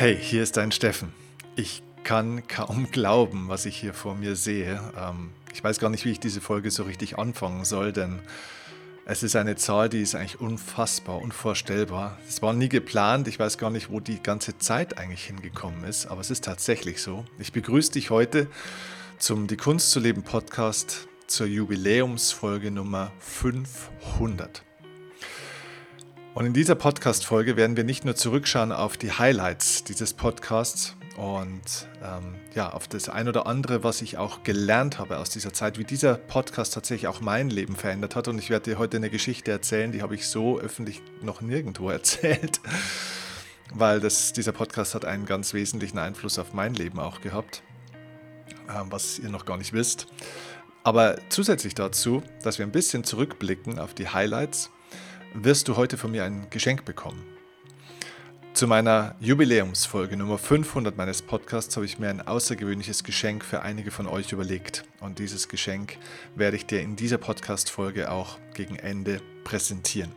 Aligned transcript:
Hey, 0.00 0.16
hier 0.16 0.44
ist 0.44 0.56
dein 0.56 0.70
Steffen. 0.70 1.12
Ich 1.56 1.82
kann 2.04 2.46
kaum 2.46 2.88
glauben, 2.92 3.48
was 3.48 3.66
ich 3.66 3.76
hier 3.76 3.92
vor 3.92 4.14
mir 4.14 4.36
sehe. 4.36 4.80
Ähm, 4.96 5.30
ich 5.52 5.64
weiß 5.64 5.80
gar 5.80 5.90
nicht, 5.90 6.04
wie 6.04 6.12
ich 6.12 6.20
diese 6.20 6.40
Folge 6.40 6.70
so 6.70 6.84
richtig 6.84 7.18
anfangen 7.18 7.64
soll, 7.64 7.92
denn 7.92 8.20
es 9.06 9.24
ist 9.24 9.34
eine 9.34 9.56
Zahl, 9.56 9.88
die 9.88 10.00
ist 10.00 10.14
eigentlich 10.14 10.40
unfassbar, 10.40 11.20
unvorstellbar. 11.20 12.16
Es 12.28 12.42
war 12.42 12.52
nie 12.52 12.68
geplant. 12.68 13.26
Ich 13.26 13.40
weiß 13.40 13.58
gar 13.58 13.70
nicht, 13.70 13.90
wo 13.90 13.98
die 13.98 14.22
ganze 14.22 14.56
Zeit 14.56 14.98
eigentlich 14.98 15.24
hingekommen 15.24 15.82
ist, 15.82 16.06
aber 16.06 16.20
es 16.20 16.30
ist 16.30 16.44
tatsächlich 16.44 17.02
so. 17.02 17.24
Ich 17.40 17.52
begrüße 17.52 17.90
dich 17.90 18.10
heute 18.10 18.46
zum 19.18 19.48
Die 19.48 19.56
Kunst 19.56 19.90
zu 19.90 19.98
leben 19.98 20.22
Podcast 20.22 21.08
zur 21.26 21.48
Jubiläumsfolge 21.48 22.70
Nummer 22.70 23.10
500. 23.18 24.62
Und 26.38 26.46
in 26.46 26.52
dieser 26.52 26.76
Podcast-Folge 26.76 27.56
werden 27.56 27.76
wir 27.76 27.82
nicht 27.82 28.04
nur 28.04 28.14
zurückschauen 28.14 28.70
auf 28.70 28.96
die 28.96 29.10
Highlights 29.10 29.82
dieses 29.82 30.14
Podcasts 30.14 30.94
und 31.16 31.88
ähm, 32.00 32.36
ja, 32.54 32.70
auf 32.72 32.86
das 32.86 33.08
ein 33.08 33.26
oder 33.26 33.48
andere, 33.48 33.82
was 33.82 34.02
ich 34.02 34.18
auch 34.18 34.44
gelernt 34.44 35.00
habe 35.00 35.18
aus 35.18 35.30
dieser 35.30 35.52
Zeit, 35.52 35.80
wie 35.80 35.84
dieser 35.84 36.14
Podcast 36.14 36.74
tatsächlich 36.74 37.08
auch 37.08 37.20
mein 37.20 37.50
Leben 37.50 37.74
verändert 37.74 38.14
hat. 38.14 38.28
Und 38.28 38.38
ich 38.38 38.50
werde 38.50 38.70
dir 38.70 38.78
heute 38.78 38.98
eine 38.98 39.10
Geschichte 39.10 39.50
erzählen, 39.50 39.90
die 39.90 40.00
habe 40.00 40.14
ich 40.14 40.28
so 40.28 40.60
öffentlich 40.60 41.02
noch 41.22 41.40
nirgendwo 41.40 41.90
erzählt, 41.90 42.60
weil 43.74 43.98
das, 43.98 44.32
dieser 44.32 44.52
Podcast 44.52 44.94
hat 44.94 45.04
einen 45.04 45.26
ganz 45.26 45.54
wesentlichen 45.54 45.98
Einfluss 45.98 46.38
auf 46.38 46.52
mein 46.52 46.72
Leben 46.72 47.00
auch 47.00 47.20
gehabt, 47.20 47.64
äh, 48.68 48.74
was 48.90 49.18
ihr 49.18 49.30
noch 49.30 49.44
gar 49.44 49.56
nicht 49.56 49.72
wisst. 49.72 50.06
Aber 50.84 51.16
zusätzlich 51.30 51.74
dazu, 51.74 52.22
dass 52.44 52.58
wir 52.58 52.64
ein 52.64 52.70
bisschen 52.70 53.02
zurückblicken 53.02 53.80
auf 53.80 53.92
die 53.92 54.08
Highlights 54.08 54.70
wirst 55.34 55.68
du 55.68 55.76
heute 55.76 55.96
von 55.96 56.10
mir 56.10 56.24
ein 56.24 56.48
Geschenk 56.50 56.84
bekommen. 56.84 57.24
Zu 58.54 58.66
meiner 58.66 59.14
Jubiläumsfolge 59.20 60.16
Nummer 60.16 60.36
500 60.36 60.96
meines 60.96 61.22
Podcasts 61.22 61.76
habe 61.76 61.86
ich 61.86 61.98
mir 61.98 62.08
ein 62.08 62.26
außergewöhnliches 62.26 63.04
Geschenk 63.04 63.44
für 63.44 63.62
einige 63.62 63.92
von 63.92 64.08
euch 64.08 64.32
überlegt. 64.32 64.84
Und 65.00 65.20
dieses 65.20 65.48
Geschenk 65.48 65.96
werde 66.34 66.56
ich 66.56 66.66
dir 66.66 66.80
in 66.80 66.96
dieser 66.96 67.18
Podcast-Folge 67.18 68.10
auch 68.10 68.38
gegen 68.54 68.76
Ende 68.76 69.20
präsentieren. 69.44 70.10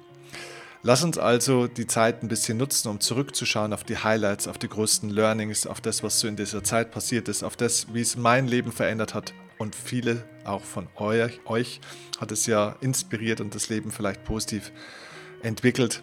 Lass 0.81 1.03
uns 1.03 1.19
also 1.19 1.67
die 1.67 1.86
Zeit 1.86 2.23
ein 2.23 2.27
bisschen 2.27 2.58
nutzen, 2.58 2.88
um 2.88 2.99
zurückzuschauen 2.99 3.73
auf 3.73 3.83
die 3.83 3.97
Highlights, 3.97 4.47
auf 4.47 4.58
die 4.58 4.69
größten 4.69 5.11
Learnings, 5.11 5.67
auf 5.67 5.80
das, 5.80 6.02
was 6.02 6.19
so 6.19 6.27
in 6.27 6.36
dieser 6.36 6.64
Zeit 6.64 6.89
passiert 6.89 7.27
ist, 7.27 7.43
auf 7.43 7.55
das, 7.55 7.93
wie 7.93 8.02
es 8.02 8.17
mein 8.17 8.47
Leben 8.47 8.71
verändert 8.71 9.14
hat 9.14 9.36
und 9.59 9.75
viele 9.75 10.23
auch 10.45 10.64
von 10.64 10.88
euch, 10.95 11.39
euch 11.45 11.81
hat 12.20 12.31
es 12.31 12.45
ja 12.45 12.75
inspiriert 12.81 13.42
und 13.42 13.56
das 13.56 13.70
Leben 13.70 13.92
vielleicht 13.92 14.23
positiv 14.23 14.72
entwickelt. 15.44 16.02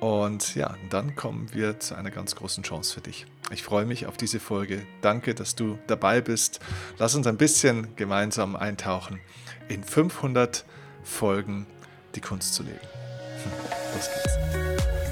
Und 0.00 0.54
ja, 0.54 0.76
dann 0.90 1.16
kommen 1.16 1.48
wir 1.54 1.80
zu 1.80 1.94
einer 1.94 2.10
ganz 2.10 2.36
großen 2.36 2.62
Chance 2.62 2.94
für 2.94 3.00
dich. 3.00 3.26
Ich 3.50 3.62
freue 3.62 3.86
mich 3.86 4.06
auf 4.06 4.16
diese 4.16 4.40
Folge. 4.40 4.82
Danke, 5.00 5.34
dass 5.34 5.54
du 5.54 5.78
dabei 5.86 6.20
bist. 6.20 6.60
Lass 6.98 7.14
uns 7.14 7.26
ein 7.26 7.38
bisschen 7.38 7.96
gemeinsam 7.96 8.56
eintauchen 8.56 9.20
in 9.68 9.82
500 9.82 10.64
Folgen 11.02 11.66
die 12.14 12.20
Kunst 12.20 12.54
zu 12.54 12.62
leben. 12.62 12.80
Los 13.94 14.08
geht's. 14.12 15.05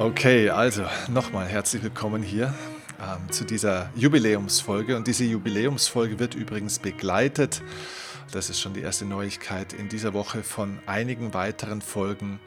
Okay, 0.00 0.48
also 0.48 0.86
nochmal 1.08 1.46
herzlich 1.46 1.82
willkommen 1.82 2.22
hier 2.22 2.54
ähm, 3.02 3.30
zu 3.30 3.44
dieser 3.44 3.90
Jubiläumsfolge. 3.94 4.96
Und 4.96 5.06
diese 5.06 5.24
Jubiläumsfolge 5.24 6.18
wird 6.18 6.34
übrigens 6.34 6.78
begleitet, 6.78 7.60
das 8.32 8.48
ist 8.48 8.62
schon 8.62 8.72
die 8.72 8.80
erste 8.80 9.04
Neuigkeit 9.04 9.74
in 9.74 9.90
dieser 9.90 10.14
Woche, 10.14 10.42
von 10.42 10.78
einigen 10.86 11.34
weiteren 11.34 11.82
Folgen, 11.82 12.40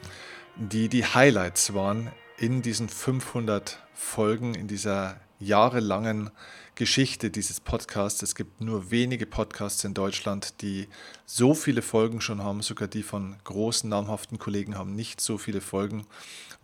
die 0.56 0.90
die 0.90 1.06
Highlights 1.06 1.76
waren 1.76 2.12
in 2.40 2.64
diesen 2.64 2.90
500 2.90 3.84
Folgen, 3.94 4.56
in 4.56 4.68
dieser 4.68 5.22
jahrelangen 5.38 6.32
Geschichte 6.74 7.30
dieses 7.30 7.60
Podcasts. 7.60 8.24
Es 8.24 8.34
gibt 8.34 8.62
nur 8.62 8.90
wenige 8.90 9.28
Podcasts 9.28 9.84
in 9.84 9.94
Deutschland, 9.94 10.62
die 10.64 10.88
so 11.28 11.54
viele 11.54 11.84
Folgen 11.84 12.20
schon 12.20 12.42
haben. 12.42 12.64
Sogar 12.64 12.88
die 12.88 13.04
von 13.04 13.36
großen, 13.44 13.88
namhaften 13.88 14.40
Kollegen 14.40 14.76
haben 14.76 14.96
nicht 14.96 15.22
so 15.22 15.38
viele 15.38 15.62
Folgen 15.62 16.08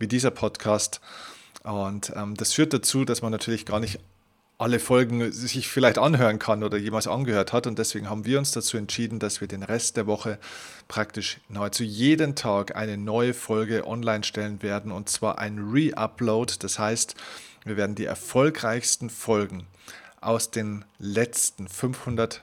wie 0.00 0.08
dieser 0.08 0.32
Podcast. 0.32 1.00
Und 1.62 2.12
ähm, 2.16 2.34
das 2.36 2.54
führt 2.54 2.72
dazu, 2.72 3.04
dass 3.04 3.22
man 3.22 3.30
natürlich 3.30 3.64
gar 3.66 3.78
nicht 3.78 4.00
alle 4.58 4.78
Folgen 4.78 5.32
sich 5.32 5.68
vielleicht 5.68 5.96
anhören 5.96 6.38
kann 6.38 6.62
oder 6.62 6.76
jemals 6.76 7.06
angehört 7.06 7.52
hat. 7.54 7.66
Und 7.66 7.78
deswegen 7.78 8.10
haben 8.10 8.26
wir 8.26 8.38
uns 8.38 8.52
dazu 8.52 8.76
entschieden, 8.76 9.18
dass 9.18 9.40
wir 9.40 9.48
den 9.48 9.62
Rest 9.62 9.96
der 9.96 10.06
Woche 10.06 10.38
praktisch 10.86 11.38
nahezu 11.48 11.82
jeden 11.82 12.34
Tag 12.34 12.76
eine 12.76 12.98
neue 12.98 13.32
Folge 13.32 13.86
online 13.86 14.22
stellen 14.22 14.62
werden. 14.62 14.92
Und 14.92 15.08
zwar 15.08 15.38
ein 15.38 15.58
Re-Upload. 15.58 16.54
Das 16.58 16.78
heißt, 16.78 17.14
wir 17.64 17.78
werden 17.78 17.94
die 17.94 18.04
erfolgreichsten 18.04 19.08
Folgen 19.08 19.66
aus 20.20 20.50
den 20.50 20.84
letzten 20.98 21.66
500 21.66 22.42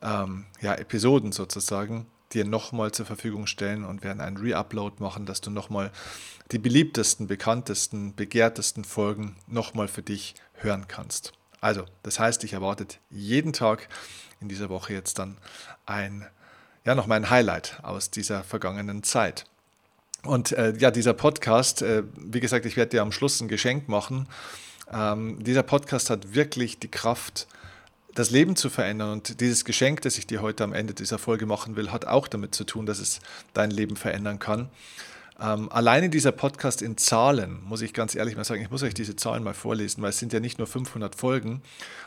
ähm, 0.00 0.46
ja, 0.62 0.74
Episoden 0.74 1.32
sozusagen 1.32 2.06
dir 2.34 2.44
nochmal 2.44 2.92
zur 2.92 3.06
Verfügung 3.06 3.46
stellen 3.46 3.84
und 3.84 4.02
werden 4.02 4.20
einen 4.20 4.36
Re-Upload 4.36 4.96
machen, 4.98 5.26
dass 5.26 5.40
du 5.40 5.50
nochmal 5.50 5.90
die 6.50 6.58
beliebtesten, 6.58 7.26
bekanntesten, 7.26 8.14
begehrtesten 8.14 8.84
Folgen 8.84 9.36
nochmal 9.46 9.88
für 9.88 10.02
dich 10.02 10.34
hören 10.54 10.86
kannst. 10.88 11.32
Also, 11.60 11.84
das 12.02 12.18
heißt, 12.18 12.42
ich 12.44 12.52
erwartet 12.52 12.98
jeden 13.10 13.52
Tag 13.52 13.88
in 14.40 14.48
dieser 14.48 14.68
Woche 14.68 14.92
jetzt 14.92 15.18
dann 15.18 15.36
ein, 15.86 16.26
ja, 16.84 16.94
noch 16.94 17.06
mein 17.06 17.30
Highlight 17.30 17.78
aus 17.82 18.10
dieser 18.10 18.42
vergangenen 18.42 19.02
Zeit. 19.02 19.46
Und 20.24 20.52
äh, 20.52 20.74
ja, 20.76 20.90
dieser 20.90 21.14
Podcast, 21.14 21.82
äh, 21.82 22.04
wie 22.16 22.40
gesagt, 22.40 22.66
ich 22.66 22.76
werde 22.76 22.90
dir 22.90 23.02
am 23.02 23.12
Schluss 23.12 23.40
ein 23.40 23.48
Geschenk 23.48 23.88
machen. 23.88 24.28
Ähm, 24.92 25.42
dieser 25.42 25.62
Podcast 25.62 26.10
hat 26.10 26.34
wirklich 26.34 26.78
die 26.78 26.90
Kraft, 26.90 27.46
das 28.14 28.30
Leben 28.30 28.56
zu 28.56 28.70
verändern. 28.70 29.12
Und 29.12 29.40
dieses 29.40 29.64
Geschenk, 29.64 30.02
das 30.02 30.18
ich 30.18 30.26
dir 30.26 30.42
heute 30.42 30.64
am 30.64 30.72
Ende 30.72 30.94
dieser 30.94 31.18
Folge 31.18 31.46
machen 31.46 31.76
will, 31.76 31.90
hat 31.90 32.06
auch 32.06 32.28
damit 32.28 32.54
zu 32.54 32.64
tun, 32.64 32.86
dass 32.86 32.98
es 32.98 33.20
dein 33.54 33.70
Leben 33.70 33.96
verändern 33.96 34.38
kann. 34.38 34.68
Ähm, 35.40 35.72
alleine 35.72 36.08
dieser 36.08 36.30
Podcast 36.30 36.82
in 36.82 36.96
Zahlen, 36.96 37.60
muss 37.64 37.82
ich 37.82 37.94
ganz 37.94 38.14
ehrlich 38.14 38.36
mal 38.36 38.44
sagen, 38.44 38.62
ich 38.62 38.70
muss 38.70 38.82
euch 38.82 38.94
diese 38.94 39.16
Zahlen 39.16 39.42
mal 39.42 39.54
vorlesen, 39.54 40.02
weil 40.02 40.10
es 40.10 40.18
sind 40.18 40.32
ja 40.32 40.40
nicht 40.40 40.58
nur 40.58 40.66
500 40.66 41.14
Folgen. 41.14 41.62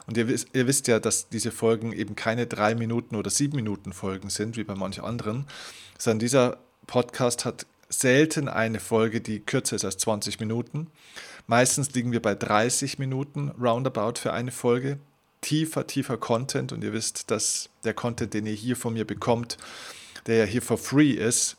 Und 0.08 0.16
ihr, 0.16 0.28
wisst, 0.28 0.50
ihr 0.54 0.68
wisst 0.68 0.88
ja, 0.88 1.00
dass 1.00 1.28
diese 1.30 1.52
Folgen 1.52 1.92
eben 1.92 2.16
keine 2.16 2.48
drei 2.48 2.76
Minuten 2.76 3.16
oder 3.16 3.30
sieben 3.30 3.56
Minuten 3.56 3.94
Folgen 3.94 4.30
sind, 4.30 4.58
wie 4.58 4.64
bei 4.64 4.76
manch 4.76 5.02
anderen, 5.02 5.48
sondern 5.98 6.20
dieser 6.20 6.58
Podcast 6.88 7.46
hat 7.46 7.66
selten 7.90 8.48
eine 8.48 8.80
Folge, 8.80 9.22
die 9.22 9.40
kürzer 9.40 9.76
ist 9.76 9.86
als 9.86 9.98
20 9.98 10.40
Minuten. 10.40 10.88
Meistens 11.48 11.92
liegen 11.94 12.12
wir 12.12 12.22
bei 12.22 12.36
30 12.36 13.00
Minuten 13.00 13.50
roundabout 13.60 14.20
für 14.20 14.34
eine 14.34 14.52
Folge 14.52 14.98
tiefer, 15.46 15.86
tiefer 15.86 16.18
Content 16.18 16.72
und 16.72 16.84
ihr 16.84 16.92
wisst, 16.92 17.30
dass 17.30 17.70
der 17.84 17.94
Content, 17.94 18.34
den 18.34 18.48
ihr 18.48 18.54
hier 18.54 18.76
von 18.76 18.94
mir 18.94 19.06
bekommt, 19.06 19.58
der 20.26 20.38
ja 20.38 20.46
hier 20.46 20.64
for 20.64 20.78
free 20.78 21.12
ist, 21.12 21.56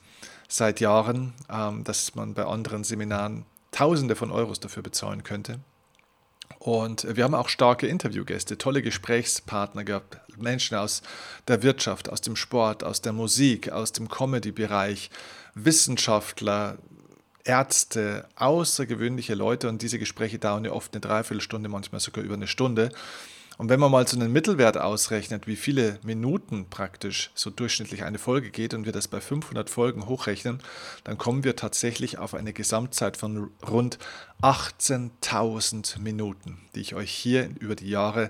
seit 0.48 0.80
Jahren, 0.80 1.34
ähm, 1.48 1.84
dass 1.84 2.16
man 2.16 2.34
bei 2.34 2.44
anderen 2.44 2.82
Seminaren 2.82 3.46
Tausende 3.70 4.16
von 4.16 4.30
Euros 4.30 4.58
dafür 4.58 4.82
bezahlen 4.82 5.22
könnte. 5.22 5.60
Und 6.58 7.16
wir 7.16 7.22
haben 7.24 7.34
auch 7.34 7.48
starke 7.48 7.86
Interviewgäste, 7.86 8.58
tolle 8.58 8.82
Gesprächspartner 8.82 9.84
gehabt, 9.84 10.18
Menschen 10.36 10.76
aus 10.78 11.02
der 11.46 11.62
Wirtschaft, 11.62 12.08
aus 12.08 12.20
dem 12.20 12.34
Sport, 12.34 12.82
aus 12.82 13.02
der 13.02 13.12
Musik, 13.12 13.70
aus 13.70 13.92
dem 13.92 14.08
Comedy-Bereich, 14.08 15.10
Wissenschaftler, 15.54 16.78
Ärzte, 17.44 18.26
außergewöhnliche 18.34 19.34
Leute 19.34 19.68
und 19.68 19.82
diese 19.82 20.00
Gespräche 20.00 20.38
dauern 20.38 20.64
ja 20.64 20.72
oft 20.72 20.92
eine 20.94 21.00
Dreiviertelstunde, 21.00 21.68
manchmal 21.68 22.00
sogar 22.00 22.24
über 22.24 22.34
eine 22.34 22.48
Stunde. 22.48 22.90
Und 23.58 23.70
wenn 23.70 23.80
man 23.80 23.90
mal 23.90 24.06
so 24.06 24.18
einen 24.18 24.32
Mittelwert 24.32 24.76
ausrechnet, 24.76 25.46
wie 25.46 25.56
viele 25.56 25.98
Minuten 26.02 26.68
praktisch 26.68 27.30
so 27.34 27.50
durchschnittlich 27.50 28.04
eine 28.04 28.18
Folge 28.18 28.50
geht 28.50 28.74
und 28.74 28.84
wir 28.84 28.92
das 28.92 29.08
bei 29.08 29.20
500 29.20 29.70
Folgen 29.70 30.06
hochrechnen, 30.06 30.60
dann 31.04 31.16
kommen 31.16 31.42
wir 31.42 31.56
tatsächlich 31.56 32.18
auf 32.18 32.34
eine 32.34 32.52
Gesamtzeit 32.52 33.16
von 33.16 33.50
rund 33.66 33.98
18.000 34.42 36.00
Minuten, 36.00 36.58
die 36.74 36.80
ich 36.80 36.94
euch 36.94 37.10
hier 37.10 37.48
über 37.58 37.76
die 37.76 37.88
Jahre 37.88 38.28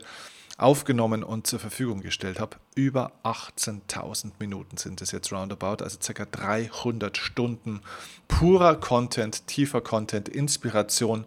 aufgenommen 0.58 1.22
und 1.22 1.46
zur 1.46 1.58
Verfügung 1.58 2.00
gestellt 2.00 2.40
habe. 2.40 2.56
Über 2.74 3.12
18.000 3.24 4.32
Minuten 4.38 4.76
sind 4.76 5.02
es 5.02 5.10
jetzt 5.10 5.32
roundabout, 5.32 5.82
also 5.82 5.98
ca. 6.00 6.24
300 6.24 7.16
Stunden 7.16 7.80
purer 8.28 8.76
Content, 8.76 9.46
tiefer 9.46 9.80
Content, 9.80 10.28
Inspiration, 10.28 11.26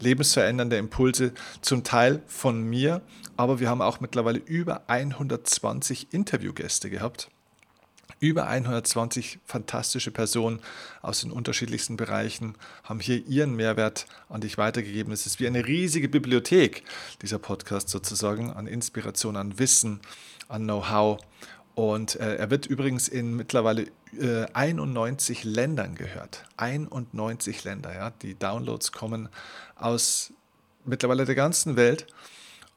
lebensverändernde 0.00 0.76
Impulse, 0.76 1.32
zum 1.60 1.84
Teil 1.84 2.22
von 2.26 2.62
mir, 2.62 3.02
aber 3.36 3.60
wir 3.60 3.68
haben 3.68 3.82
auch 3.82 4.00
mittlerweile 4.00 4.38
über 4.38 4.82
120 4.88 6.12
Interviewgäste 6.12 6.90
gehabt. 6.90 7.30
Über 8.20 8.48
120 8.48 9.38
fantastische 9.44 10.10
Personen 10.10 10.60
aus 11.02 11.20
den 11.20 11.30
unterschiedlichsten 11.30 11.96
Bereichen 11.96 12.56
haben 12.82 12.98
hier 12.98 13.24
ihren 13.26 13.54
Mehrwert 13.54 14.06
an 14.28 14.40
dich 14.40 14.58
weitergegeben. 14.58 15.12
Es 15.12 15.24
ist 15.26 15.38
wie 15.38 15.46
eine 15.46 15.64
riesige 15.66 16.08
Bibliothek, 16.08 16.82
dieser 17.22 17.38
Podcast 17.38 17.90
sozusagen, 17.90 18.50
an 18.50 18.66
Inspiration, 18.66 19.36
an 19.36 19.60
Wissen, 19.60 20.00
an 20.48 20.64
Know-how. 20.64 21.20
Und 21.78 22.18
äh, 22.18 22.34
er 22.34 22.50
wird 22.50 22.66
übrigens 22.66 23.06
in 23.06 23.36
mittlerweile 23.36 23.86
äh, 24.20 24.46
91 24.52 25.44
Ländern 25.44 25.94
gehört. 25.94 26.42
91 26.56 27.62
Länder, 27.62 27.94
ja. 27.94 28.10
Die 28.10 28.36
Downloads 28.36 28.90
kommen 28.90 29.28
aus 29.76 30.32
mittlerweile 30.84 31.24
der 31.24 31.36
ganzen 31.36 31.76
Welt. 31.76 32.08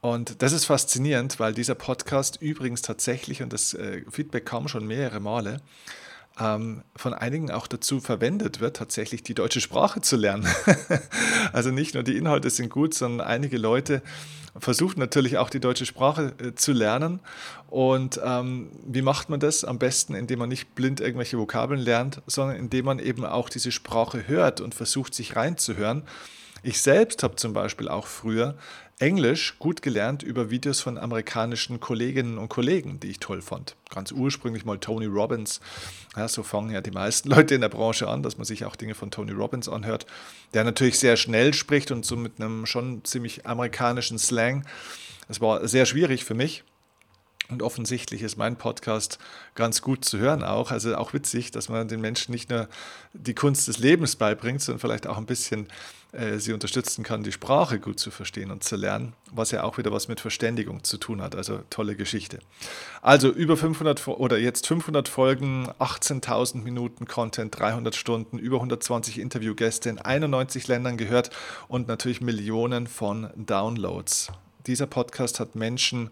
Und 0.02 0.44
das 0.44 0.52
ist 0.52 0.66
faszinierend, 0.66 1.40
weil 1.40 1.56
dieser 1.56 1.74
Podcast 1.74 2.44
übrigens 2.44 2.84
tatsächlich, 2.84 3.42
und 3.42 3.52
das 3.54 3.74
äh, 3.74 4.04
Feedback 4.08 4.46
kam 4.46 4.68
schon 4.68 4.86
mehrere 4.86 5.20
Male, 5.20 5.62
ähm, 6.40 6.84
von 6.96 7.16
einigen 7.16 7.50
auch 7.50 7.66
dazu 7.66 8.02
verwendet 8.02 8.60
wird, 8.60 8.78
tatsächlich 8.78 9.24
die 9.24 9.34
deutsche 9.34 9.62
Sprache 9.62 10.02
zu 10.02 10.16
lernen. 10.16 10.48
also 11.54 11.72
nicht 11.72 11.96
nur 11.96 12.04
die 12.04 12.18
Inhalte 12.18 12.52
sind 12.52 12.70
gut, 12.70 12.94
sondern 12.94 13.26
einige 13.26 13.58
Leute 13.58 14.04
versuchen 14.58 15.00
natürlich 15.00 15.38
auch 15.38 15.50
die 15.50 15.60
deutsche 15.60 15.86
Sprache 15.86 16.34
äh, 16.40 16.56
zu 16.56 16.74
lernen. 16.74 17.20
Und 17.70 18.20
ähm, 18.24 18.70
wie 18.86 19.02
macht 19.02 19.30
man 19.30 19.40
das? 19.40 19.64
Am 19.64 19.80
besten, 19.80 20.14
indem 20.14 20.40
man 20.40 20.50
nicht 20.50 20.76
blind 20.76 21.00
irgendwelche 21.00 21.38
Vokabeln 21.38 21.80
lernt, 21.80 22.22
sondern 22.28 22.58
indem 22.58 22.86
man 22.86 23.00
eben 23.00 23.26
auch 23.26 23.50
diese 23.50 23.72
Sprache 23.72 24.28
hört 24.28 24.62
und 24.62 24.76
versucht, 24.76 25.14
sich 25.14 25.36
reinzuhören. 25.36 26.04
Ich 26.64 26.82
selbst 26.82 27.24
habe 27.24 27.38
zum 27.38 27.54
Beispiel 27.54 27.88
auch 27.88 28.06
früher 28.06 28.56
Englisch 29.02 29.56
gut 29.58 29.82
gelernt 29.82 30.22
über 30.22 30.52
Videos 30.52 30.80
von 30.80 31.00
amerikanischen 31.00 31.80
Kolleginnen 31.80 32.38
und 32.38 32.50
Kollegen, 32.50 33.00
die 33.00 33.08
ich 33.08 33.20
toll 33.20 33.42
fand. 33.42 33.76
Ganz 33.90 34.12
ursprünglich 34.12 34.64
mal 34.64 34.78
Tony 34.78 35.08
Robbins. 35.08 35.60
Ja, 36.16 36.28
so 36.28 36.44
fangen 36.44 36.70
ja 36.70 36.82
die 36.82 36.92
meisten 36.92 37.30
Leute 37.36 37.56
in 37.56 37.62
der 37.62 37.70
Branche 37.70 38.08
an, 38.08 38.22
dass 38.22 38.38
man 38.38 38.46
sich 38.46 38.64
auch 38.64 38.76
Dinge 38.76 38.94
von 38.94 39.10
Tony 39.10 39.32
Robbins 39.32 39.68
anhört, 39.68 40.06
der 40.54 40.64
natürlich 40.64 41.00
sehr 41.00 41.18
schnell 41.18 41.56
spricht 41.56 41.90
und 41.90 42.06
so 42.06 42.16
mit 42.16 42.40
einem 42.40 42.68
schon 42.68 43.04
ziemlich 43.04 43.48
amerikanischen 43.48 44.20
Slang. 44.20 44.68
Es 45.28 45.42
war 45.42 45.68
sehr 45.68 45.88
schwierig 45.88 46.24
für 46.24 46.36
mich. 46.36 46.64
Und 47.52 47.62
offensichtlich 47.62 48.22
ist 48.22 48.38
mein 48.38 48.56
Podcast 48.56 49.20
ganz 49.56 49.82
gut 49.82 50.06
zu 50.06 50.18
hören 50.18 50.44
auch. 50.44 50.72
Also 50.72 50.96
auch 50.96 51.14
witzig, 51.14 51.52
dass 51.52 51.70
man 51.70 51.88
den 51.88 52.02
Menschen 52.02 52.32
nicht 52.32 52.50
nur 52.50 52.70
die 53.14 53.36
Kunst 53.36 53.68
des 53.68 53.78
Lebens 53.78 54.16
beibringt, 54.16 54.62
sondern 54.62 54.80
vielleicht 54.80 55.06
auch 55.06 55.18
ein 55.18 55.26
bisschen 55.26 55.68
äh, 56.14 56.40
sie 56.40 56.54
unterstützen 56.54 57.04
kann, 57.04 57.24
die 57.24 57.32
Sprache 57.32 57.80
gut 57.80 58.00
zu 58.00 58.12
verstehen 58.12 58.52
und 58.52 58.64
zu 58.64 58.76
lernen, 58.76 59.14
was 59.32 59.52
ja 59.52 59.64
auch 59.64 59.78
wieder 59.78 59.92
was 59.92 60.08
mit 60.08 60.20
Verständigung 60.20 60.84
zu 60.84 60.98
tun 60.98 61.22
hat. 61.22 61.36
Also 61.36 61.60
tolle 61.70 61.96
Geschichte. 61.96 62.40
Also 63.02 63.30
über 63.30 63.56
500 63.56 64.08
oder 64.08 64.38
jetzt 64.38 64.68
500 64.68 65.08
Folgen, 65.08 65.70
18.000 65.80 66.64
Minuten 66.64 67.06
Content, 67.06 67.58
300 67.58 67.96
Stunden, 67.96 68.40
über 68.40 68.58
120 68.58 69.20
Interviewgäste 69.20 69.90
in 69.90 70.00
91 70.00 70.68
Ländern 70.68 70.98
gehört 70.98 71.30
und 71.68 71.88
natürlich 71.88 72.22
Millionen 72.22 72.88
von 72.88 73.30
Downloads. 73.36 74.32
Dieser 74.68 74.88
Podcast 74.88 75.40
hat 75.40 75.56
Menschen 75.56 76.12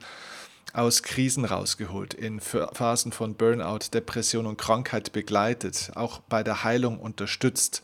aus 0.74 1.04
Krisen 1.04 1.45
rausgeholt, 1.45 2.13
in 2.13 2.39
Phasen 2.39 3.12
von 3.12 3.36
Burnout, 3.36 3.89
Depression 3.94 4.45
und 4.45 4.57
Krankheit 4.57 5.12
begleitet, 5.12 5.92
auch 5.95 6.19
bei 6.19 6.44
der 6.44 6.63
Heilung 6.63 7.00
unterstützt. 7.00 7.81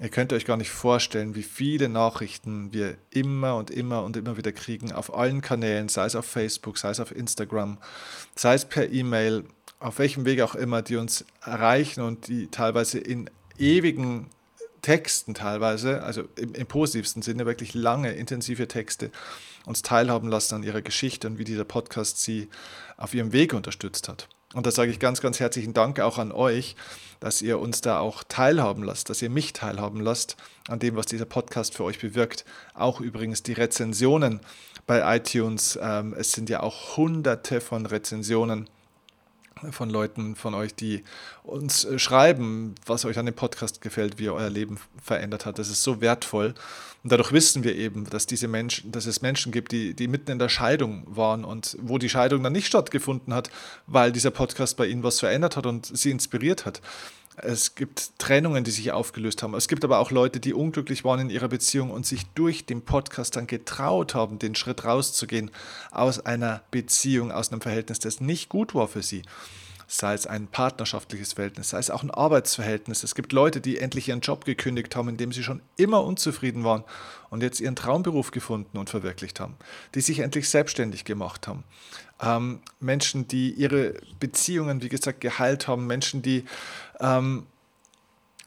Ihr 0.00 0.10
könnt 0.10 0.32
euch 0.32 0.44
gar 0.44 0.56
nicht 0.56 0.70
vorstellen, 0.70 1.34
wie 1.34 1.42
viele 1.42 1.88
Nachrichten 1.88 2.72
wir 2.72 2.96
immer 3.10 3.56
und 3.56 3.70
immer 3.70 4.04
und 4.04 4.16
immer 4.16 4.36
wieder 4.36 4.52
kriegen 4.52 4.92
auf 4.92 5.12
allen 5.12 5.40
Kanälen, 5.40 5.88
sei 5.88 6.04
es 6.04 6.14
auf 6.14 6.26
Facebook, 6.26 6.78
sei 6.78 6.90
es 6.90 7.00
auf 7.00 7.14
Instagram, 7.14 7.78
sei 8.36 8.54
es 8.54 8.64
per 8.64 8.90
E-Mail, 8.92 9.44
auf 9.80 9.98
welchem 9.98 10.24
Weg 10.24 10.40
auch 10.40 10.54
immer, 10.54 10.82
die 10.82 10.96
uns 10.96 11.24
erreichen 11.44 12.02
und 12.02 12.28
die 12.28 12.48
teilweise 12.48 12.98
in 12.98 13.28
ewigen 13.58 14.30
Texten 14.82 15.34
teilweise, 15.34 16.02
also 16.02 16.24
im, 16.36 16.54
im, 16.54 16.66
positivsten 16.66 17.22
Sinne 17.22 17.46
wirklich 17.46 17.74
lange, 17.74 18.12
intensive 18.12 18.68
Texte, 18.68 19.10
uns 19.68 19.82
teilhaben 19.82 20.28
lassen 20.28 20.56
an 20.56 20.62
ihrer 20.62 20.82
Geschichte 20.82 21.28
und 21.28 21.38
wie 21.38 21.44
dieser 21.44 21.64
Podcast 21.64 22.22
sie 22.22 22.48
auf 22.96 23.14
ihrem 23.14 23.32
Weg 23.32 23.52
unterstützt 23.52 24.08
hat. 24.08 24.28
Und 24.54 24.66
da 24.66 24.70
sage 24.70 24.90
ich 24.90 24.98
ganz, 24.98 25.20
ganz 25.20 25.40
herzlichen 25.40 25.74
Dank 25.74 26.00
auch 26.00 26.16
an 26.16 26.32
euch, 26.32 26.74
dass 27.20 27.42
ihr 27.42 27.58
uns 27.58 27.82
da 27.82 27.98
auch 27.98 28.24
teilhaben 28.24 28.82
lasst, 28.82 29.10
dass 29.10 29.20
ihr 29.20 29.28
mich 29.28 29.52
teilhaben 29.52 30.00
lasst 30.00 30.36
an 30.68 30.78
dem, 30.78 30.96
was 30.96 31.04
dieser 31.04 31.26
Podcast 31.26 31.74
für 31.74 31.84
euch 31.84 31.98
bewirkt. 31.98 32.46
Auch 32.72 33.00
übrigens 33.00 33.42
die 33.42 33.52
Rezensionen 33.52 34.40
bei 34.86 35.16
iTunes. 35.16 35.78
Ähm, 35.82 36.14
es 36.18 36.32
sind 36.32 36.48
ja 36.48 36.60
auch 36.60 36.96
hunderte 36.96 37.60
von 37.60 37.84
Rezensionen 37.84 38.70
von 39.70 39.90
Leuten 39.90 40.36
von 40.36 40.54
euch, 40.54 40.74
die 40.74 41.04
uns 41.42 41.84
äh, 41.84 41.98
schreiben, 41.98 42.74
was 42.86 43.04
euch 43.04 43.18
an 43.18 43.26
dem 43.26 43.34
Podcast 43.34 43.80
gefällt, 43.80 44.18
wie 44.18 44.26
er 44.26 44.34
euer 44.34 44.50
Leben 44.50 44.78
verändert 45.02 45.46
hat. 45.46 45.58
Das 45.58 45.68
ist 45.68 45.82
so 45.82 46.00
wertvoll. 46.00 46.54
Und 47.04 47.12
dadurch 47.12 47.32
wissen 47.32 47.62
wir 47.64 47.76
eben, 47.76 48.04
dass 48.10 48.26
diese 48.26 48.48
Menschen, 48.48 48.90
dass 48.90 49.06
es 49.06 49.22
Menschen 49.22 49.52
gibt, 49.52 49.72
die, 49.72 49.94
die 49.94 50.08
mitten 50.08 50.32
in 50.32 50.38
der 50.38 50.48
Scheidung 50.48 51.04
waren 51.06 51.44
und 51.44 51.76
wo 51.80 51.98
die 51.98 52.08
Scheidung 52.08 52.42
dann 52.42 52.52
nicht 52.52 52.66
stattgefunden 52.66 53.32
hat, 53.32 53.50
weil 53.86 54.10
dieser 54.12 54.30
Podcast 54.32 54.76
bei 54.76 54.86
ihnen 54.86 55.02
was 55.02 55.20
verändert 55.20 55.56
hat 55.56 55.66
und 55.66 55.86
sie 55.86 56.10
inspiriert 56.10 56.66
hat. 56.66 56.80
Es 57.42 57.74
gibt 57.74 58.18
Trennungen, 58.18 58.64
die 58.64 58.70
sich 58.70 58.92
aufgelöst 58.92 59.42
haben. 59.42 59.54
Es 59.54 59.68
gibt 59.68 59.84
aber 59.84 59.98
auch 59.98 60.10
Leute, 60.10 60.40
die 60.40 60.54
unglücklich 60.54 61.04
waren 61.04 61.20
in 61.20 61.30
ihrer 61.30 61.48
Beziehung 61.48 61.90
und 61.90 62.06
sich 62.06 62.26
durch 62.34 62.66
den 62.66 62.82
Podcast 62.82 63.36
dann 63.36 63.46
getraut 63.46 64.14
haben, 64.14 64.38
den 64.38 64.54
Schritt 64.54 64.84
rauszugehen 64.84 65.50
aus 65.90 66.18
einer 66.18 66.62
Beziehung, 66.70 67.30
aus 67.30 67.52
einem 67.52 67.60
Verhältnis, 67.60 67.98
das 68.00 68.20
nicht 68.20 68.48
gut 68.48 68.74
war 68.74 68.88
für 68.88 69.02
sie 69.02 69.22
sei 69.90 70.12
es 70.12 70.26
ein 70.26 70.46
partnerschaftliches 70.48 71.32
Verhältnis, 71.32 71.70
sei 71.70 71.78
es 71.78 71.90
auch 71.90 72.02
ein 72.02 72.10
Arbeitsverhältnis. 72.10 73.02
Es 73.02 73.14
gibt 73.14 73.32
Leute, 73.32 73.62
die 73.62 73.78
endlich 73.78 74.08
ihren 74.08 74.20
Job 74.20 74.44
gekündigt 74.44 74.94
haben, 74.94 75.08
in 75.08 75.16
dem 75.16 75.32
sie 75.32 75.42
schon 75.42 75.62
immer 75.76 76.04
unzufrieden 76.04 76.62
waren 76.62 76.84
und 77.30 77.42
jetzt 77.42 77.58
ihren 77.58 77.74
Traumberuf 77.74 78.30
gefunden 78.30 78.76
und 78.76 78.90
verwirklicht 78.90 79.40
haben, 79.40 79.56
die 79.94 80.02
sich 80.02 80.18
endlich 80.18 80.50
selbstständig 80.50 81.06
gemacht 81.06 81.48
haben. 81.48 81.64
Ähm, 82.20 82.60
Menschen, 82.80 83.28
die 83.28 83.50
ihre 83.52 83.94
Beziehungen, 84.20 84.82
wie 84.82 84.90
gesagt, 84.90 85.22
geheilt 85.22 85.68
haben, 85.68 85.86
Menschen, 85.86 86.20
die 86.20 86.44
ähm, 87.00 87.46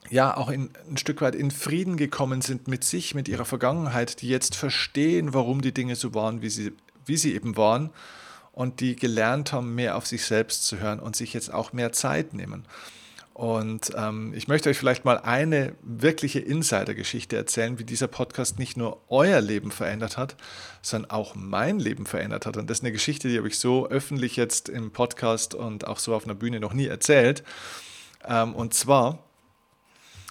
ja 0.10 0.36
auch 0.36 0.50
in, 0.50 0.70
ein 0.90 0.98
Stück 0.98 1.22
weit 1.22 1.36
in 1.36 1.52
Frieden 1.52 1.98
gekommen 1.98 2.42
sind 2.42 2.68
mit 2.68 2.84
sich, 2.84 3.16
mit 3.16 3.28
ihrer 3.28 3.46
Vergangenheit, 3.46 4.22
die 4.22 4.30
jetzt 4.30 4.56
verstehen, 4.56 5.34
warum 5.34 5.62
die 5.62 5.74
Dinge 5.74 5.96
so 5.96 6.14
waren, 6.14 6.42
wie 6.42 6.50
sie, 6.50 6.74
wie 7.06 7.18
sie 7.18 7.34
eben 7.34 7.58
waren 7.58 7.92
und 8.52 8.80
die 8.80 8.96
gelernt 8.96 9.54
haben, 9.54 9.76
mehr 9.76 9.96
auf 9.96 10.08
sich 10.08 10.26
selbst 10.26 10.66
zu 10.66 10.80
hören 10.80 11.00
und 11.00 11.16
sich 11.16 11.34
jetzt 11.34 11.54
auch 11.54 11.74
mehr 11.74 11.92
Zeit 11.92 12.34
nehmen. 12.34 12.66
Und 13.34 13.94
ähm, 13.96 14.34
ich 14.36 14.50
möchte 14.50 14.70
euch 14.70 14.78
vielleicht 14.78 15.06
mal 15.06 15.18
eine 15.18 15.74
wirkliche 15.82 16.40
Insider-Geschichte 16.40 17.38
erzählen, 17.38 17.80
wie 17.80 17.86
dieser 17.86 18.08
Podcast 18.08 18.60
nicht 18.60 18.76
nur 18.76 19.02
euer 19.08 19.40
Leben 19.40 19.72
verändert 19.72 20.18
hat, 20.18 20.36
sondern 20.82 21.12
auch 21.12 21.34
mein 21.34 21.80
Leben 21.80 22.06
verändert 22.06 22.46
hat. 22.46 22.58
Und 22.58 22.70
das 22.70 22.80
ist 22.80 22.84
eine 22.84 22.92
Geschichte, 22.92 23.30
die 23.30 23.38
habe 23.38 23.48
ich 23.48 23.58
so 23.58 23.88
öffentlich 23.88 24.36
jetzt 24.36 24.68
im 24.68 24.92
Podcast 24.92 25.56
und 25.56 25.88
auch 25.88 25.98
so 25.98 26.14
auf 26.14 26.26
einer 26.26 26.36
Bühne 26.36 26.60
noch 26.60 26.74
nie 26.74 26.88
erzählt. 26.88 27.44
Ähm, 28.28 28.56
und 28.56 28.74
zwar 28.74 29.20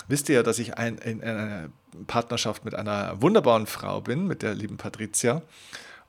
wisst 0.08 0.28
ihr 0.28 0.36
ja, 0.36 0.42
dass 0.42 0.58
ich 0.58 0.76
ein, 0.76 0.98
in 0.98 1.22
einer 1.22 1.68
Partnerschaft 2.06 2.64
mit 2.64 2.74
einer 2.74 3.20
wunderbaren 3.20 3.66
Frau 3.66 4.00
bin, 4.00 4.26
mit 4.26 4.42
der 4.42 4.54
lieben 4.54 4.76
Patricia. 4.76 5.42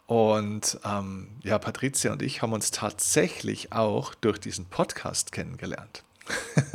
Und 0.07 0.79
ähm, 0.83 1.29
ja, 1.41 1.57
Patricia 1.57 2.11
und 2.11 2.21
ich 2.21 2.41
haben 2.41 2.53
uns 2.53 2.71
tatsächlich 2.71 3.71
auch 3.71 4.13
durch 4.15 4.39
diesen 4.39 4.65
Podcast 4.65 5.31
kennengelernt. 5.31 6.03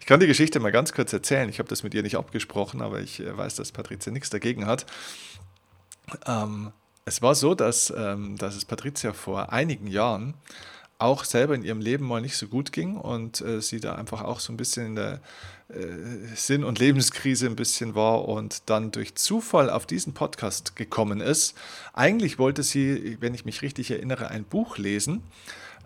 ich 0.00 0.06
kann 0.06 0.20
die 0.20 0.26
Geschichte 0.26 0.58
mal 0.60 0.72
ganz 0.72 0.92
kurz 0.92 1.12
erzählen. 1.12 1.48
Ich 1.48 1.58
habe 1.58 1.68
das 1.68 1.82
mit 1.82 1.94
ihr 1.94 2.02
nicht 2.02 2.16
abgesprochen, 2.16 2.80
aber 2.80 3.00
ich 3.00 3.20
äh, 3.20 3.36
weiß, 3.36 3.56
dass 3.56 3.72
Patricia 3.72 4.12
nichts 4.12 4.30
dagegen 4.30 4.66
hat. 4.66 4.86
Ähm, 6.26 6.72
es 7.04 7.22
war 7.22 7.34
so, 7.34 7.54
dass, 7.54 7.92
ähm, 7.96 8.36
dass 8.36 8.54
es 8.54 8.64
Patricia 8.64 9.12
vor 9.12 9.52
einigen 9.52 9.86
Jahren 9.86 10.34
auch 10.98 11.24
selber 11.24 11.54
in 11.54 11.62
ihrem 11.62 11.80
Leben 11.80 12.06
mal 12.06 12.20
nicht 12.20 12.36
so 12.36 12.48
gut 12.48 12.72
ging 12.72 12.96
und 12.96 13.40
äh, 13.40 13.60
sie 13.60 13.80
da 13.80 13.94
einfach 13.94 14.22
auch 14.22 14.40
so 14.40 14.52
ein 14.52 14.56
bisschen 14.56 14.86
in 14.86 14.96
der 14.96 15.20
äh, 15.68 16.34
Sinn- 16.34 16.64
und 16.64 16.78
Lebenskrise 16.78 17.46
ein 17.46 17.56
bisschen 17.56 17.94
war 17.94 18.26
und 18.26 18.62
dann 18.66 18.90
durch 18.90 19.14
Zufall 19.14 19.70
auf 19.70 19.86
diesen 19.86 20.12
Podcast 20.12 20.74
gekommen 20.76 21.20
ist. 21.20 21.54
Eigentlich 21.92 22.38
wollte 22.38 22.62
sie, 22.62 23.16
wenn 23.20 23.34
ich 23.34 23.44
mich 23.44 23.62
richtig 23.62 23.90
erinnere, 23.90 24.28
ein 24.28 24.44
Buch 24.44 24.76
lesen. 24.76 25.22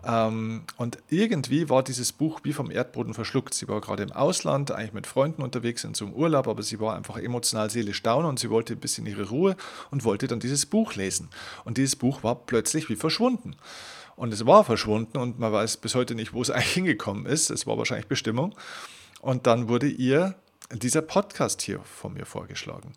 Ähm, 0.05 0.63
und 0.77 0.97
irgendwie 1.09 1.69
war 1.69 1.83
dieses 1.83 2.11
Buch 2.11 2.41
wie 2.43 2.53
vom 2.53 2.71
Erdboden 2.71 3.13
verschluckt. 3.13 3.53
Sie 3.53 3.67
war 3.67 3.81
gerade 3.81 4.03
im 4.03 4.11
Ausland, 4.11 4.71
eigentlich 4.71 4.93
mit 4.93 5.07
Freunden 5.07 5.41
unterwegs 5.41 5.83
in 5.83 5.93
so 5.93 6.05
einem 6.05 6.13
Urlaub, 6.15 6.47
aber 6.47 6.63
sie 6.63 6.79
war 6.79 6.95
einfach 6.95 7.17
emotional 7.17 7.69
seelisch 7.69 8.01
down 8.03 8.25
und 8.25 8.39
sie 8.39 8.49
wollte 8.49 8.73
ein 8.73 8.79
bisschen 8.79 9.05
ihre 9.05 9.29
Ruhe 9.29 9.55
und 9.91 10.03
wollte 10.03 10.27
dann 10.27 10.39
dieses 10.39 10.65
Buch 10.65 10.95
lesen. 10.95 11.29
Und 11.63 11.77
dieses 11.77 11.95
Buch 11.95 12.23
war 12.23 12.35
plötzlich 12.35 12.89
wie 12.89 12.95
verschwunden. 12.95 13.55
Und 14.15 14.33
es 14.33 14.45
war 14.45 14.63
verschwunden 14.63 15.17
und 15.17 15.39
man 15.39 15.51
weiß 15.51 15.77
bis 15.77 15.95
heute 15.95 16.15
nicht, 16.15 16.33
wo 16.33 16.41
es 16.41 16.49
eigentlich 16.51 16.73
hingekommen 16.73 17.25
ist. 17.25 17.49
Es 17.49 17.67
war 17.67 17.77
wahrscheinlich 17.77 18.07
Bestimmung. 18.07 18.55
Und 19.21 19.47
dann 19.47 19.69
wurde 19.69 19.87
ihr 19.87 20.35
dieser 20.71 21.01
Podcast 21.01 21.61
hier 21.61 21.79
von 21.79 22.13
mir 22.13 22.25
vorgeschlagen. 22.25 22.93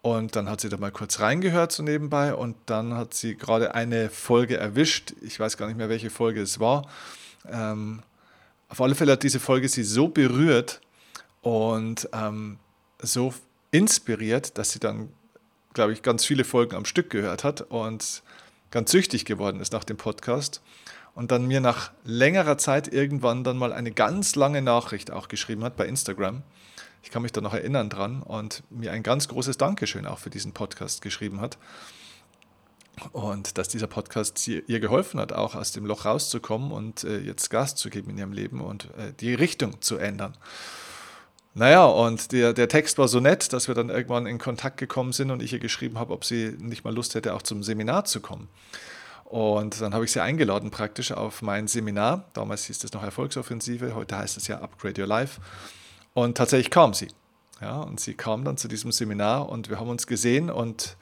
Und 0.00 0.36
dann 0.36 0.48
hat 0.48 0.60
sie 0.60 0.68
da 0.68 0.76
mal 0.76 0.92
kurz 0.92 1.20
reingehört 1.20 1.72
so 1.72 1.82
nebenbei 1.82 2.32
und 2.32 2.56
dann 2.66 2.94
hat 2.94 3.14
sie 3.14 3.36
gerade 3.36 3.74
eine 3.74 4.10
Folge 4.10 4.56
erwischt. 4.56 5.14
Ich 5.22 5.40
weiß 5.40 5.56
gar 5.56 5.66
nicht 5.66 5.76
mehr, 5.76 5.88
welche 5.88 6.10
Folge 6.10 6.40
es 6.40 6.60
war. 6.60 6.88
Ähm, 7.46 8.02
auf 8.68 8.80
alle 8.80 8.94
Fälle 8.94 9.12
hat 9.12 9.22
diese 9.22 9.40
Folge 9.40 9.68
sie 9.68 9.82
so 9.82 10.08
berührt 10.08 10.80
und 11.42 12.08
ähm, 12.12 12.58
so 13.00 13.34
inspiriert, 13.70 14.56
dass 14.56 14.70
sie 14.70 14.78
dann, 14.78 15.08
glaube 15.74 15.92
ich, 15.92 16.02
ganz 16.02 16.24
viele 16.24 16.44
Folgen 16.44 16.76
am 16.76 16.84
Stück 16.84 17.10
gehört 17.10 17.42
hat 17.42 17.62
und 17.62 18.22
ganz 18.70 18.90
süchtig 18.90 19.24
geworden 19.24 19.60
ist 19.60 19.72
nach 19.72 19.84
dem 19.84 19.96
Podcast 19.96 20.62
und 21.14 21.30
dann 21.30 21.46
mir 21.46 21.60
nach 21.60 21.90
längerer 22.04 22.58
Zeit 22.58 22.92
irgendwann 22.92 23.44
dann 23.44 23.56
mal 23.56 23.72
eine 23.72 23.90
ganz 23.90 24.36
lange 24.36 24.62
Nachricht 24.62 25.10
auch 25.10 25.28
geschrieben 25.28 25.64
hat 25.64 25.76
bei 25.76 25.86
Instagram. 25.86 26.42
Ich 27.02 27.10
kann 27.10 27.22
mich 27.22 27.32
da 27.32 27.40
noch 27.40 27.54
erinnern 27.54 27.90
dran 27.90 28.22
und 28.22 28.62
mir 28.70 28.92
ein 28.92 29.02
ganz 29.02 29.28
großes 29.28 29.56
Dankeschön 29.56 30.06
auch 30.06 30.18
für 30.18 30.30
diesen 30.30 30.52
Podcast 30.52 31.02
geschrieben 31.02 31.40
hat. 31.40 31.58
Und 33.12 33.58
dass 33.58 33.68
dieser 33.68 33.86
Podcast 33.86 34.46
ihr 34.48 34.80
geholfen 34.80 35.20
hat, 35.20 35.32
auch 35.32 35.54
aus 35.54 35.72
dem 35.72 35.86
Loch 35.86 36.04
rauszukommen 36.04 36.72
und 36.72 37.04
äh, 37.04 37.18
jetzt 37.18 37.48
Gas 37.48 37.76
zu 37.76 37.90
geben 37.90 38.10
in 38.10 38.18
ihrem 38.18 38.32
Leben 38.32 38.60
und 38.60 38.86
äh, 38.96 39.12
die 39.20 39.34
Richtung 39.34 39.80
zu 39.80 39.98
ändern. 39.98 40.36
Naja, 41.58 41.86
und 41.86 42.30
der, 42.30 42.52
der 42.52 42.68
Text 42.68 42.98
war 42.98 43.08
so 43.08 43.18
nett, 43.18 43.52
dass 43.52 43.66
wir 43.66 43.74
dann 43.74 43.90
irgendwann 43.90 44.26
in 44.26 44.38
Kontakt 44.38 44.76
gekommen 44.76 45.12
sind 45.12 45.32
und 45.32 45.42
ich 45.42 45.52
ihr 45.52 45.58
geschrieben 45.58 45.98
habe, 45.98 46.12
ob 46.12 46.24
sie 46.24 46.56
nicht 46.60 46.84
mal 46.84 46.94
Lust 46.94 47.16
hätte, 47.16 47.34
auch 47.34 47.42
zum 47.42 47.64
Seminar 47.64 48.04
zu 48.04 48.20
kommen. 48.20 48.48
Und 49.24 49.80
dann 49.80 49.92
habe 49.92 50.04
ich 50.04 50.12
sie 50.12 50.22
eingeladen 50.22 50.70
praktisch 50.70 51.10
auf 51.10 51.42
mein 51.42 51.66
Seminar. 51.66 52.26
Damals 52.32 52.66
hieß 52.66 52.84
es 52.84 52.92
noch 52.92 53.02
Erfolgsoffensive, 53.02 53.96
heute 53.96 54.16
heißt 54.16 54.36
es 54.36 54.46
ja 54.46 54.60
Upgrade 54.60 55.00
Your 55.00 55.08
Life. 55.08 55.40
Und 56.14 56.36
tatsächlich 56.36 56.70
kam 56.70 56.94
sie. 56.94 57.08
Ja, 57.60 57.80
und 57.80 57.98
sie 57.98 58.14
kam 58.14 58.44
dann 58.44 58.56
zu 58.56 58.68
diesem 58.68 58.92
Seminar 58.92 59.48
und 59.48 59.68
wir 59.68 59.80
haben 59.80 59.88
uns 59.88 60.06
gesehen 60.06 60.50
und 60.50 60.96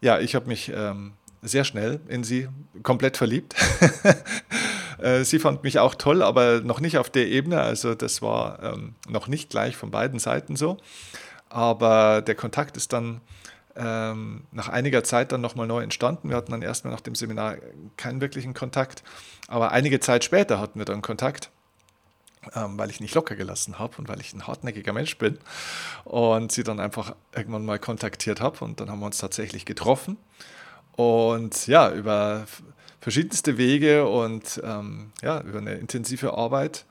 ja, 0.00 0.18
ich 0.20 0.34
habe 0.34 0.46
mich 0.46 0.72
ähm, 0.74 1.12
sehr 1.42 1.64
schnell 1.64 2.00
in 2.08 2.24
sie 2.24 2.48
komplett 2.82 3.18
verliebt. 3.18 3.54
Äh, 5.02 5.24
sie 5.24 5.38
fand 5.38 5.64
mich 5.64 5.78
auch 5.78 5.94
toll, 5.94 6.22
aber 6.22 6.60
noch 6.60 6.80
nicht 6.80 6.96
auf 6.98 7.10
der 7.10 7.26
Ebene. 7.26 7.60
Also 7.60 7.94
das 7.94 8.22
war 8.22 8.62
ähm, 8.62 8.94
noch 9.08 9.28
nicht 9.28 9.50
gleich 9.50 9.76
von 9.76 9.90
beiden 9.90 10.18
Seiten 10.18 10.56
so. 10.56 10.76
Aber 11.48 12.22
der 12.22 12.34
Kontakt 12.34 12.76
ist 12.76 12.92
dann 12.92 13.20
ähm, 13.74 14.44
nach 14.52 14.68
einiger 14.68 15.02
Zeit 15.02 15.32
dann 15.32 15.40
nochmal 15.40 15.66
neu 15.66 15.82
entstanden. 15.82 16.28
Wir 16.28 16.36
hatten 16.36 16.52
dann 16.52 16.62
erstmal 16.62 16.92
nach 16.92 17.00
dem 17.00 17.14
Seminar 17.14 17.56
keinen 17.96 18.20
wirklichen 18.20 18.54
Kontakt. 18.54 19.02
Aber 19.48 19.72
einige 19.72 19.98
Zeit 19.98 20.24
später 20.24 20.60
hatten 20.60 20.78
wir 20.78 20.86
dann 20.86 21.02
Kontakt. 21.02 21.50
Ähm, 22.56 22.76
weil 22.76 22.90
ich 22.90 23.00
nicht 23.00 23.14
locker 23.14 23.36
gelassen 23.36 23.78
habe 23.78 23.96
und 23.98 24.08
weil 24.08 24.20
ich 24.20 24.32
ein 24.34 24.48
hartnäckiger 24.48 24.92
Mensch 24.92 25.16
bin 25.16 25.38
und 26.02 26.50
sie 26.50 26.64
dann 26.64 26.80
einfach 26.80 27.14
irgendwann 27.32 27.64
mal 27.64 27.78
kontaktiert 27.78 28.40
habe 28.40 28.64
und 28.64 28.80
dann 28.80 28.90
haben 28.90 28.98
wir 28.98 29.06
uns 29.06 29.18
tatsächlich 29.18 29.64
getroffen 29.64 30.16
und 30.96 31.66
ja, 31.66 31.90
über 31.92 32.44
verschiedenste 33.02 33.58
Wege 33.58 34.06
und 34.06 34.62
ähm, 34.64 35.10
ja, 35.22 35.40
über 35.40 35.58
eine 35.58 35.74
intensive 35.74 36.34
Arbeit 36.34 36.86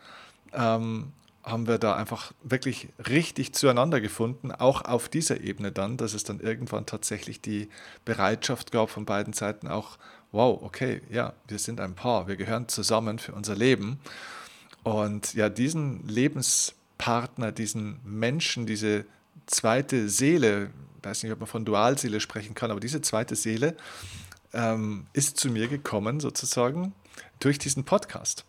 ähm, 0.52 1.14
haben 1.42 1.68
wir 1.68 1.78
da 1.78 1.96
einfach 1.96 2.34
wirklich 2.44 2.90
richtig 3.08 3.54
zueinander 3.54 4.02
gefunden, 4.02 4.52
auch 4.52 4.84
auf 4.84 5.08
dieser 5.08 5.40
Ebene 5.40 5.72
dann, 5.72 5.96
dass 5.96 6.14
es 6.14 6.26
dann 6.26 6.42
irgendwann 6.42 6.86
tatsächlich 6.86 7.40
die 7.40 7.70
Bereitschaft 8.04 8.74
gab 8.74 8.90
von 8.90 9.06
beiden 9.06 9.32
Seiten 9.32 9.70
auch, 9.70 9.98
wow, 10.34 10.62
okay, 10.62 11.02
ja, 11.10 11.32
wir 11.48 11.60
sind 11.60 11.80
ein 11.80 11.96
Paar, 11.96 12.28
wir 12.28 12.36
gehören 12.36 12.68
zusammen 12.68 13.18
für 13.18 13.32
unser 13.32 13.56
Leben. 13.56 13.98
Und 14.84 15.34
ja, 15.34 15.48
diesen 15.48 16.06
Lebenspartner, 16.10 17.54
diesen 17.54 18.02
Menschen, 18.04 18.66
diese 18.66 19.06
zweite 19.46 20.10
Seele, 20.10 20.72
ich 20.98 21.06
weiß 21.06 21.24
nicht, 21.24 21.32
ob 21.32 21.40
man 21.40 21.48
von 21.48 21.64
Dualseele 21.64 22.20
sprechen 22.20 22.54
kann, 22.54 22.70
aber 22.70 22.82
diese 22.82 23.02
zweite 23.02 23.38
Seele 23.38 23.78
ähm, 24.54 25.08
ist 25.14 25.38
zu 25.38 25.50
mir 25.50 25.68
gekommen, 25.68 26.20
sozusagen, 26.20 26.94
durch 27.40 27.60
diesen 27.60 27.84
Podcast. 27.84 28.46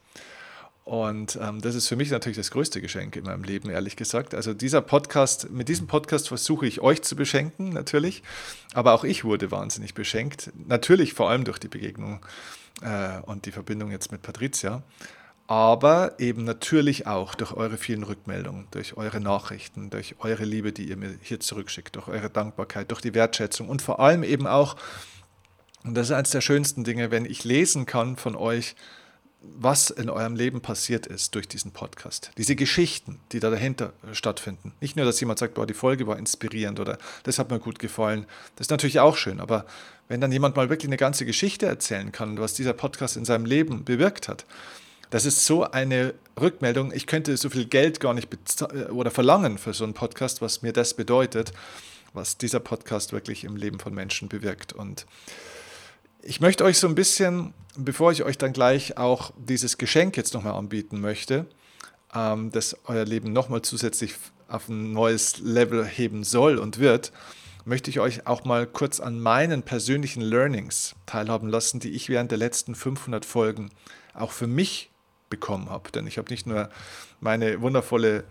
Und 0.85 1.39
ähm, 1.41 1.61
das 1.61 1.77
ist 1.77 1.87
für 1.87 1.95
mich 1.95 2.11
natürlich 2.11 2.37
das 2.37 2.51
größte 2.51 2.81
Geschenk 2.81 3.15
in 3.15 3.25
meinem 3.25 3.45
Leben, 3.45 3.71
ehrlich 3.71 3.95
gesagt. 3.95 4.35
Also 4.35 4.53
dieser 4.53 4.81
Podcast, 4.81 5.51
mit 5.51 5.69
diesem 5.69 5.87
Podcast 5.87 6.29
versuche 6.29 6.67
ich 6.67 6.81
euch 6.81 7.03
zu 7.03 7.15
beschenken, 7.15 7.69
natürlich. 7.69 8.23
Aber 8.75 8.93
auch 8.93 9.05
ich 9.05 9.25
wurde 9.25 9.53
wahnsinnig 9.53 9.95
beschenkt. 9.95 10.51
Natürlich 10.67 11.15
vor 11.15 11.31
allem 11.31 11.45
durch 11.45 11.59
die 11.59 11.69
Begegnung 11.69 12.27
äh, 12.83 13.21
und 13.21 13.47
die 13.47 13.53
Verbindung 13.53 13.93
jetzt 13.93 14.11
mit 14.11 14.23
Patricia 14.23 14.83
aber 15.53 16.15
eben 16.19 16.45
natürlich 16.45 17.07
auch 17.07 17.35
durch 17.35 17.53
eure 17.53 17.77
vielen 17.77 18.05
Rückmeldungen, 18.05 18.69
durch 18.71 18.97
eure 18.97 19.21
Nachrichten, 19.21 19.91
durch 19.91 20.15
eure 20.21 20.45
Liebe, 20.45 20.73
die 20.73 20.89
ihr 20.89 20.97
mir 20.97 21.15
hier 21.21 21.41
zurückschickt, 21.41 21.97
durch 21.97 22.09
eure 22.09 22.31
Dankbarkeit, 22.31 22.91
durch 22.91 23.03
die 23.03 23.13
Wertschätzung 23.13 23.69
und 23.69 23.83
vor 23.83 24.01
allem 24.01 24.23
eben 24.23 24.47
auch, 24.47 24.77
und 25.85 25.95
das 25.95 26.09
ist 26.09 26.13
eines 26.13 26.31
der 26.31 26.41
schönsten 26.41 26.85
Dinge, 26.85 27.11
wenn 27.11 27.25
ich 27.25 27.45
lesen 27.45 27.87
kann 27.87 28.17
von 28.17 28.37
euch, 28.37 28.75
was 29.43 29.91
in 29.91 30.09
eurem 30.09 30.37
Leben 30.37 30.61
passiert 30.61 31.07
ist 31.07 31.35
durch 31.35 31.49
diesen 31.49 31.73
Podcast. 31.73 32.31
Diese 32.39 32.55
Geschichten, 32.55 33.19
die 33.33 33.41
da 33.41 33.51
dahinter 33.51 33.93
stattfinden. 34.13 34.73
Nicht 34.81 34.97
nur, 34.97 35.05
dass 35.05 35.19
jemand 35.19 35.41
sagt, 35.41 35.55
boah, 35.55 35.67
die 35.67 35.75
Folge 35.75 36.07
war 36.07 36.17
inspirierend 36.17 36.79
oder 36.79 36.99
das 37.25 37.41
hat 37.41 37.51
mir 37.51 37.59
gut 37.59 37.81
gefallen. 37.81 38.27
Das 38.55 38.67
ist 38.67 38.71
natürlich 38.71 39.01
auch 39.01 39.17
schön, 39.17 39.41
aber 39.41 39.67
wenn 40.07 40.21
dann 40.21 40.31
jemand 40.31 40.55
mal 40.55 40.71
wirklich 40.71 40.89
eine 40.89 40.97
ganze 40.97 41.27
Geschichte 41.27 41.67
erzählen 41.67 42.13
kann, 42.13 42.39
was 42.39 42.55
dieser 42.55 42.73
Podcast 42.73 43.17
in 43.17 43.25
seinem 43.25 43.45
Leben 43.45 43.85
bewirkt 43.85 44.29
hat, 44.29 44.47
das 45.11 45.27
ist 45.27 45.45
so 45.45 45.65
eine 45.65 46.15
Rückmeldung. 46.41 46.93
Ich 46.93 47.07
könnte 47.07 47.37
so 47.37 47.51
viel 47.51 47.67
Geld 47.67 48.01
gar 48.01 48.15
nicht 48.15 48.29
äh, 48.61 48.85
oder 48.91 49.11
verlangen 49.11 49.59
für 49.59 49.75
so 49.75 49.85
einen 49.85 49.95
Podcast, 49.95 50.41
was 50.41 50.63
mir 50.63 50.73
das 50.73 50.95
bedeutet, 50.95 51.53
was 52.15 52.39
dieser 52.39 52.61
Podcast 52.61 53.13
wirklich 53.13 53.45
im 53.45 53.57
Leben 53.57 53.79
von 53.79 53.93
Menschen 53.93 54.29
bewirkt. 54.29 54.73
Und 54.73 55.07
ich 56.23 56.41
möchte 56.41 56.65
euch 56.65 56.79
so 56.79 56.87
ein 56.87 56.95
bisschen, 56.95 57.53
bevor 57.77 58.13
ich 58.13 58.23
euch 58.23 58.39
dann 58.39 58.53
gleich 58.53 58.97
auch 58.97 59.33
dieses 59.37 59.77
Geschenk 59.79 60.17
jetzt 60.17 60.35
nochmal 60.35 60.55
anbieten 60.55 61.01
möchte, 61.01 61.47
ähm, 62.15 62.51
das 62.53 62.77
euer 62.87 63.05
Leben 63.05 63.33
nochmal 63.33 63.63
zusätzlich 63.63 64.15
auf 64.49 64.69
ein 64.69 64.93
neues 64.93 65.39
Level 65.39 65.85
heben 65.85 66.25
soll 66.25 66.59
und 66.59 66.79
wird, 66.79 67.13
möchte 67.65 67.91
ich 67.91 68.01
euch 68.01 68.27
auch 68.27 68.45
mal 68.45 68.67
kurz 68.67 69.01
an 69.01 69.21
meinen 69.21 69.63
persönlichen 69.63 70.21
Learnings 70.21 70.95
teilhaben 71.07 71.49
lassen, 71.49 71.81
die 71.81 71.91
ich 71.91 72.09
während 72.09 72.31
der 72.31 72.39
letzten 72.39 72.75
500 72.75 73.25
Folgen 73.25 73.71
auch 74.15 74.33
für 74.33 74.47
mich 74.47 74.91
bekommen 75.31 75.71
habe. 75.71 75.91
Denn 75.91 76.07
ich 76.07 76.19
habe 76.19 76.31
nicht 76.31 76.47
nur 76.47 76.69
meine 77.21 77.61
wundervolle 77.63 78.25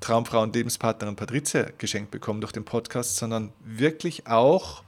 Traumfrau 0.00 0.42
und 0.42 0.54
Lebenspartnerin 0.54 1.16
Patricia 1.16 1.68
geschenkt 1.78 2.10
bekommen 2.10 2.40
durch 2.40 2.52
den 2.52 2.64
Podcast, 2.64 3.16
sondern 3.16 3.52
wirklich 3.60 4.26
auch 4.26 4.82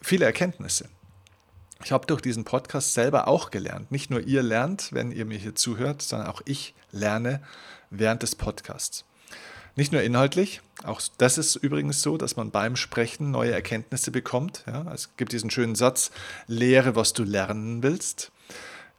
viele 0.00 0.24
Erkenntnisse. 0.24 0.88
Ich 1.82 1.92
habe 1.92 2.06
durch 2.06 2.20
diesen 2.20 2.44
Podcast 2.44 2.94
selber 2.94 3.26
auch 3.26 3.50
gelernt. 3.50 3.90
Nicht 3.90 4.10
nur 4.10 4.20
ihr 4.20 4.42
lernt, 4.42 4.92
wenn 4.92 5.12
ihr 5.12 5.24
mir 5.24 5.38
hier 5.38 5.54
zuhört, 5.54 6.02
sondern 6.02 6.28
auch 6.28 6.42
ich 6.44 6.74
lerne 6.92 7.42
während 7.88 8.22
des 8.22 8.34
Podcasts. 8.34 9.04
Nicht 9.76 9.92
nur 9.92 10.02
inhaltlich, 10.02 10.60
auch 10.84 11.00
das 11.18 11.38
ist 11.38 11.56
übrigens 11.56 12.02
so, 12.02 12.16
dass 12.16 12.36
man 12.36 12.50
beim 12.50 12.76
Sprechen 12.76 13.30
neue 13.30 13.52
Erkenntnisse 13.52 14.10
bekommt. 14.10 14.64
Ja, 14.66 14.92
es 14.92 15.16
gibt 15.16 15.32
diesen 15.32 15.50
schönen 15.50 15.74
Satz, 15.74 16.10
lehre, 16.46 16.96
was 16.96 17.12
du 17.12 17.24
lernen 17.24 17.82
willst. 17.82 18.30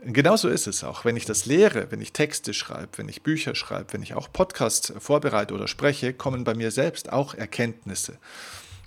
Genauso 0.03 0.49
ist 0.49 0.65
es 0.65 0.83
auch. 0.83 1.05
Wenn 1.05 1.17
ich 1.17 1.25
das 1.25 1.45
lehre, 1.45 1.91
wenn 1.91 2.01
ich 2.01 2.13
Texte 2.13 2.55
schreibe, 2.55 2.97
wenn 2.97 3.09
ich 3.09 3.21
Bücher 3.21 3.53
schreibe, 3.53 3.93
wenn 3.93 4.01
ich 4.01 4.15
auch 4.15 4.31
Podcasts 4.31 4.91
vorbereite 4.97 5.53
oder 5.53 5.67
spreche, 5.67 6.13
kommen 6.13 6.43
bei 6.43 6.55
mir 6.55 6.71
selbst 6.71 7.11
auch 7.11 7.35
Erkenntnisse. 7.35 8.17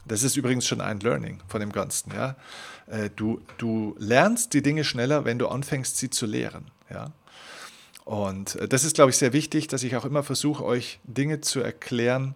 Das 0.07 0.23
ist 0.23 0.37
übrigens 0.37 0.67
schon 0.67 0.81
ein 0.81 1.01
Learning 1.01 1.41
von 1.49 1.61
dem 1.61 1.73
Ganzen. 1.73 2.13
Ja? 2.15 2.37
Äh, 2.87 3.11
du, 3.15 3.41
du 3.59 3.95
lernst 3.99 4.53
die 4.53 4.63
Dinge 4.63 4.85
schneller, 4.85 5.25
wenn 5.25 5.39
du 5.39 5.49
anfängst, 5.49 5.97
sie 5.97 6.11
zu 6.11 6.27
lehren. 6.27 6.71
Ja? 6.91 7.13
Und 8.05 8.57
äh, 8.57 8.69
das 8.69 8.85
ist, 8.85 8.95
glaube 8.95 9.11
ich, 9.11 9.17
sehr 9.17 9.33
wichtig, 9.33 9.69
dass 9.69 9.83
ich 9.83 9.97
auch 9.97 10.05
immer 10.05 10.23
versuche, 10.23 10.65
euch 10.65 11.01
Dinge 11.05 11.41
zu 11.41 11.61
erklären, 11.61 12.35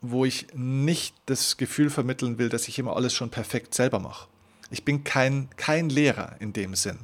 wo 0.00 0.24
ich 0.24 0.46
nicht 0.54 1.14
das 1.26 1.56
Gefühl 1.56 1.90
vermitteln 1.90 2.38
will, 2.38 2.48
dass 2.48 2.68
ich 2.68 2.78
immer 2.78 2.96
alles 2.96 3.12
schon 3.12 3.30
perfekt 3.30 3.74
selber 3.74 3.98
mache. 3.98 4.28
Ich 4.70 4.84
bin 4.84 5.04
kein, 5.04 5.48
kein 5.56 5.90
Lehrer 5.90 6.36
in 6.38 6.52
dem 6.52 6.74
Sinn 6.74 7.00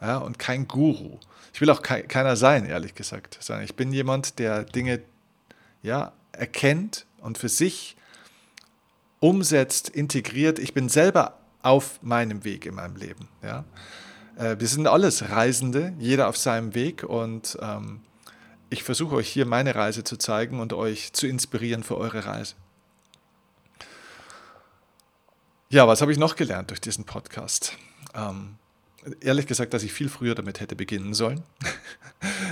ja, 0.00 0.18
und 0.18 0.38
kein 0.38 0.66
Guru. 0.66 1.18
Ich 1.52 1.60
will 1.60 1.70
auch 1.70 1.82
ke 1.82 2.02
keiner 2.04 2.36
sein, 2.36 2.66
ehrlich 2.66 2.94
gesagt. 2.94 3.38
Ich 3.62 3.76
bin 3.76 3.92
jemand, 3.92 4.38
der 4.38 4.64
Dinge 4.64 5.02
ja, 5.82 6.12
erkennt 6.32 7.06
und 7.20 7.38
für 7.38 7.48
sich 7.48 7.96
umsetzt, 9.24 9.88
integriert. 9.88 10.58
Ich 10.58 10.74
bin 10.74 10.90
selber 10.90 11.38
auf 11.62 11.98
meinem 12.02 12.44
Weg 12.44 12.66
in 12.66 12.74
meinem 12.74 12.96
Leben. 12.96 13.26
Ja. 13.42 13.64
Äh, 14.36 14.56
wir 14.58 14.68
sind 14.68 14.86
alles 14.86 15.30
Reisende, 15.30 15.94
jeder 15.98 16.28
auf 16.28 16.36
seinem 16.36 16.74
Weg 16.74 17.04
und 17.04 17.56
ähm, 17.62 18.02
ich 18.68 18.82
versuche 18.82 19.14
euch 19.14 19.28
hier 19.28 19.46
meine 19.46 19.74
Reise 19.74 20.04
zu 20.04 20.18
zeigen 20.18 20.60
und 20.60 20.74
euch 20.74 21.14
zu 21.14 21.26
inspirieren 21.26 21.82
für 21.82 21.96
eure 21.96 22.26
Reise. 22.26 22.54
Ja, 25.70 25.88
was 25.88 26.02
habe 26.02 26.12
ich 26.12 26.18
noch 26.18 26.36
gelernt 26.36 26.68
durch 26.68 26.82
diesen 26.82 27.04
Podcast? 27.04 27.78
Ähm, 28.14 28.56
ehrlich 29.22 29.46
gesagt, 29.46 29.72
dass 29.72 29.84
ich 29.84 29.94
viel 29.94 30.10
früher 30.10 30.34
damit 30.34 30.60
hätte 30.60 30.76
beginnen 30.76 31.14
sollen. 31.14 31.42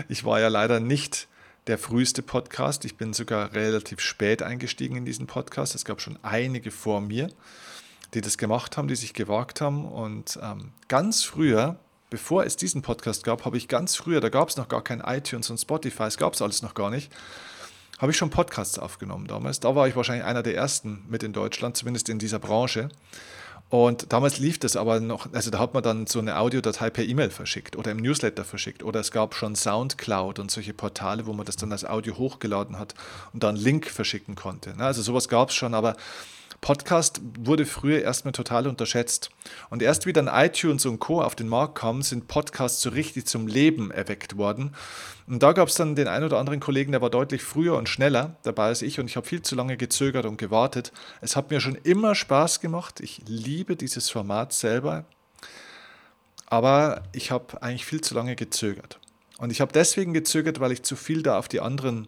Ich 0.09 0.25
war 0.25 0.39
ja 0.41 0.49
leider 0.49 0.81
nicht 0.81 1.29
der 1.67 1.79
früheste 1.79 2.23
Podcast. 2.23 2.85
Ich 2.85 2.97
bin 2.97 3.13
sogar 3.13 3.53
relativ 3.55 4.01
spät 4.01 4.43
eingestiegen 4.43 4.97
in 4.97 5.05
diesen 5.05 5.27
Podcast. 5.27 5.75
Es 5.75 5.85
gab 5.85 6.01
schon 6.01 6.19
einige 6.23 6.71
vor 6.71 7.01
mir, 7.01 7.29
die 8.15 8.21
das 8.21 8.37
gemacht 8.37 8.77
haben, 8.77 8.89
die 8.89 8.97
sich 8.97 9.15
gewagt 9.15 9.61
haben. 9.61 9.85
Und 9.85 10.39
ähm, 10.43 10.73
ganz 10.89 11.23
früher, 11.23 11.77
bevor 12.11 12.45
es 12.45 12.57
diesen 12.57 12.83
Podcast 12.83 13.23
gab, 13.23 13.45
habe 13.45 13.57
ich 13.57 13.69
ganz 13.69 13.95
früher, 13.95 14.21
da 14.21 14.29
gab 14.29 14.49
es 14.49 14.57
noch 14.57 14.69
gar 14.69 14.83
kein 14.83 15.01
iTunes 15.01 15.51
und 15.51 15.59
Spotify, 15.59 16.05
es 16.05 16.17
gab 16.17 16.35
es 16.35 16.43
alles 16.43 16.63
noch 16.63 16.75
gar 16.75 16.91
nicht, 16.91 17.13
habe 17.99 18.11
ich 18.11 18.19
schon 18.19 18.31
Podcasts 18.31 18.79
aufgenommen 18.81 19.29
damals. 19.29 19.61
Da 19.61 19.77
war 19.77 19.87
ich 19.87 19.95
wahrscheinlich 19.95 20.25
einer 20.25 20.43
der 20.43 20.57
ersten 20.57 21.05
mit 21.09 21.23
in 21.23 21.33
Deutschland, 21.33 21.77
zumindest 21.77 22.09
in 22.09 22.19
dieser 22.19 22.41
Branche. 22.41 22.89
Und 23.73 24.13
damals 24.13 24.39
lief 24.39 24.59
das 24.59 24.77
aber 24.77 25.01
noch, 25.01 25.33
also 25.33 25.51
da 25.51 25.59
hat 25.59 25.73
man 25.73 25.83
dann 25.83 26.07
so 26.07 26.19
eine 26.19 26.37
Audiodatei 26.37 26.91
per 26.91 27.05
E-Mail 27.05 27.31
verschickt 27.31 27.75
oder 27.75 27.91
im 27.91 27.97
Newsletter 27.97 28.45
verschickt 28.45 28.83
oder 28.83 29.01
es 29.01 29.11
gab 29.11 29.35
schon 29.35 29.57
Soundcloud 29.57 30.39
und 30.41 30.51
solche 30.51 30.75
Portale, 30.75 31.25
wo 31.25 31.33
man 31.33 31.47
das 31.47 31.57
dann 31.57 31.73
als 31.73 31.87
Audio 31.87 32.19
hochgeladen 32.19 32.79
hat 32.79 32.95
und 33.33 33.43
dann 33.43 33.55
einen 33.55 33.65
Link 33.65 33.87
verschicken 33.87 34.35
konnte. 34.35 34.75
Also 34.77 35.01
sowas 35.01 35.27
gab 35.27 35.49
es 35.49 35.55
schon, 35.55 35.73
aber 35.73 35.97
Podcast 36.63 37.21
wurde 37.41 37.67
früher 37.67 38.03
erstmal 38.03 38.31
total 38.31 38.69
unterschätzt. 38.69 39.31
Und 39.69 39.83
erst 39.83 40.07
wie 40.07 40.13
dann 40.13 40.29
iTunes 40.29 40.87
und 40.87 41.01
Co. 41.01 41.21
auf 41.21 41.35
den 41.35 41.49
Markt 41.49 41.75
kamen, 41.75 42.03
sind 42.03 42.29
Podcasts 42.29 42.81
so 42.81 42.91
richtig 42.91 43.27
zum 43.27 43.49
Leben 43.49 43.91
erweckt 43.91 44.37
worden. 44.37 44.73
Und 45.27 45.43
da 45.43 45.53
gab 45.55 45.67
es 45.67 45.75
dann 45.75 45.97
den 45.97 46.07
einen 46.07 46.25
oder 46.25 46.39
anderen 46.39 46.61
Kollegen, 46.61 46.93
der 46.93 47.03
war 47.03 47.11
deutlich 47.11 47.43
früher 47.43 47.77
und 47.77 47.89
schneller 47.89 48.37
dabei 48.45 48.67
als 48.67 48.83
ich 48.83 49.01
und 49.01 49.07
ich 49.07 49.17
habe 49.17 49.27
viel 49.27 49.43
zu 49.43 49.57
lange 49.57 49.77
gezögert 49.77 50.25
und 50.25 50.37
gewartet. 50.37 50.93
Es 51.21 51.35
hat 51.35 51.51
mir 51.51 51.61
schon 51.61 51.75
immer 51.75 52.15
Spaß 52.15 52.61
gemacht. 52.61 53.01
Ich 53.01 53.23
liebe 53.27 53.75
dieses 53.75 54.09
Format 54.09 54.53
selber. 54.53 55.05
Aber 56.47 57.03
ich 57.13 57.33
habe 57.33 57.61
eigentlich 57.61 57.87
viel 57.87 58.03
zu 58.03 58.15
lange 58.15 58.37
gezögert. 58.37 59.01
Und 59.39 59.51
ich 59.51 59.61
habe 59.61 59.73
deswegen 59.73 60.15
gezögert, 60.15 60.61
weil 60.61 60.71
ich 60.71 60.85
zu 60.85 60.95
viel 60.95 61.25
da 61.25 61.39
auf 61.39 61.49
die 61.49 61.61
anderen 61.61 62.07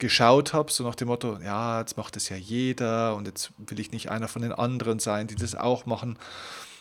geschaut 0.00 0.52
habe, 0.52 0.72
so 0.72 0.82
nach 0.82 0.96
dem 0.96 1.08
Motto, 1.08 1.38
ja, 1.44 1.80
jetzt 1.80 1.96
macht 1.96 2.16
es 2.16 2.28
ja 2.28 2.36
jeder 2.36 3.14
und 3.14 3.26
jetzt 3.26 3.52
will 3.58 3.78
ich 3.78 3.92
nicht 3.92 4.10
einer 4.10 4.26
von 4.26 4.42
den 4.42 4.52
anderen 4.52 4.98
sein, 4.98 5.28
die 5.28 5.36
das 5.36 5.54
auch 5.54 5.86
machen. 5.86 6.18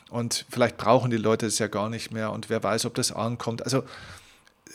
Und 0.10 0.46
vielleicht 0.50 0.78
brauchen 0.78 1.12
die 1.12 1.18
Leute 1.18 1.46
es 1.46 1.60
ja 1.60 1.68
gar 1.68 1.90
nicht 1.90 2.12
mehr 2.12 2.32
und 2.32 2.50
wer 2.50 2.64
weiß, 2.64 2.86
ob 2.86 2.96
das 2.96 3.12
ankommt. 3.12 3.64
Also 3.64 3.84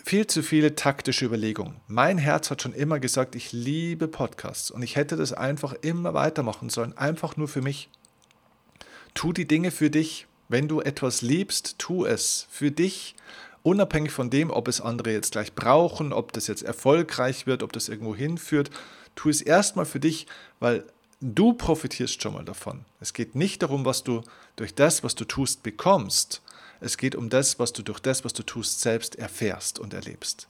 viel 0.04 0.26
zu 0.26 0.42
viele 0.42 0.74
taktische 0.74 1.24
Überlegungen. 1.24 1.76
Mein 1.88 2.18
Herz 2.18 2.50
hat 2.50 2.62
schon 2.62 2.74
immer 2.74 3.00
gesagt, 3.00 3.34
ich 3.34 3.52
liebe 3.52 4.06
Podcasts 4.06 4.70
und 4.70 4.82
ich 4.82 4.96
hätte 4.96 5.16
das 5.16 5.32
einfach 5.32 5.72
immer 5.80 6.14
weitermachen 6.14 6.68
sollen, 6.68 6.96
einfach 6.96 7.36
nur 7.36 7.48
für 7.48 7.62
mich. 7.62 7.88
Tu 9.14 9.32
die 9.32 9.46
Dinge 9.46 9.70
für 9.70 9.90
dich. 9.90 10.26
Wenn 10.48 10.68
du 10.68 10.82
etwas 10.82 11.22
liebst, 11.22 11.78
tu 11.78 12.04
es 12.04 12.46
für 12.50 12.70
dich 12.70 13.16
unabhängig 13.64 14.12
von 14.12 14.30
dem, 14.30 14.50
ob 14.50 14.68
es 14.68 14.80
andere 14.80 15.10
jetzt 15.10 15.32
gleich 15.32 15.54
brauchen, 15.54 16.12
ob 16.12 16.32
das 16.32 16.46
jetzt 16.46 16.62
erfolgreich 16.62 17.46
wird, 17.46 17.64
ob 17.64 17.72
das 17.72 17.88
irgendwo 17.88 18.14
hinführt, 18.14 18.70
tu 19.16 19.30
es 19.30 19.40
erstmal 19.40 19.86
für 19.86 19.98
dich, 19.98 20.26
weil 20.60 20.84
du 21.20 21.54
profitierst 21.54 22.22
schon 22.22 22.34
mal 22.34 22.44
davon. 22.44 22.84
Es 23.00 23.14
geht 23.14 23.34
nicht 23.34 23.62
darum, 23.62 23.84
was 23.84 24.04
du 24.04 24.22
durch 24.56 24.74
das, 24.74 25.02
was 25.02 25.14
du 25.14 25.24
tust, 25.24 25.62
bekommst. 25.62 26.42
Es 26.80 26.98
geht 26.98 27.16
um 27.16 27.30
das, 27.30 27.58
was 27.58 27.72
du 27.72 27.82
durch 27.82 28.00
das, 28.00 28.24
was 28.24 28.34
du 28.34 28.42
tust, 28.42 28.80
selbst 28.80 29.16
erfährst 29.16 29.78
und 29.78 29.94
erlebst. 29.94 30.46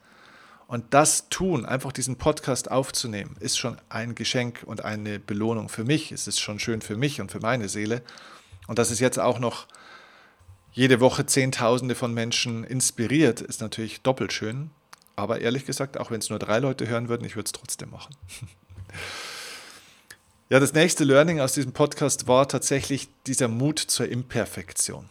Und 0.67 0.93
das 0.93 1.29
tun, 1.29 1.67
einfach 1.67 1.93
diesen 1.93 2.17
Podcast 2.17 2.71
aufzunehmen, 2.71 3.37
ist 3.39 3.59
schon 3.59 3.77
ein 3.91 4.17
Geschenk 4.17 4.63
und 4.67 4.85
eine 4.85 5.21
Belohnung 5.21 5.69
für 5.69 5.85
mich. 5.85 6.11
Es 6.11 6.27
ist 6.27 6.41
schon 6.41 6.59
schön 6.59 6.81
für 6.81 6.97
mich 6.97 7.21
und 7.21 7.31
für 7.31 7.41
meine 7.41 7.69
Seele. 7.69 8.03
Und 8.67 8.81
dass 8.81 8.91
es 8.91 8.99
jetzt 8.99 9.21
auch 9.21 9.39
noch 9.39 9.69
jede 10.75 11.01
Woche 11.01 11.25
Zehntausende 11.25 11.95
von 11.95 12.13
Menschen 12.13 12.65
inspiriert, 12.65 13.41
ist 13.41 13.61
natürlich 13.61 14.03
doppelt 14.03 14.33
schön. 14.33 14.71
Aber 15.17 15.41
ehrlich 15.41 15.65
gesagt, 15.65 15.99
auch 15.99 16.11
wenn 16.11 16.19
es 16.19 16.31
nur 16.31 16.41
drei 16.41 16.59
Leute 16.59 16.89
hören 16.89 17.09
würden, 17.09 17.25
ich 17.25 17.37
würde 17.37 17.47
es 17.47 17.53
trotzdem 17.53 17.91
machen. 17.91 18.17
ja, 20.49 20.59
das 20.59 20.73
nächste 20.73 21.05
Learning 21.05 21.39
aus 21.39 21.53
diesem 21.53 21.73
Podcast 21.73 22.27
war 22.27 22.49
tatsächlich 22.49 23.09
dieser 23.29 23.47
Mut 23.47 23.79
zur 23.79 24.09
Imperfektion. 24.09 25.09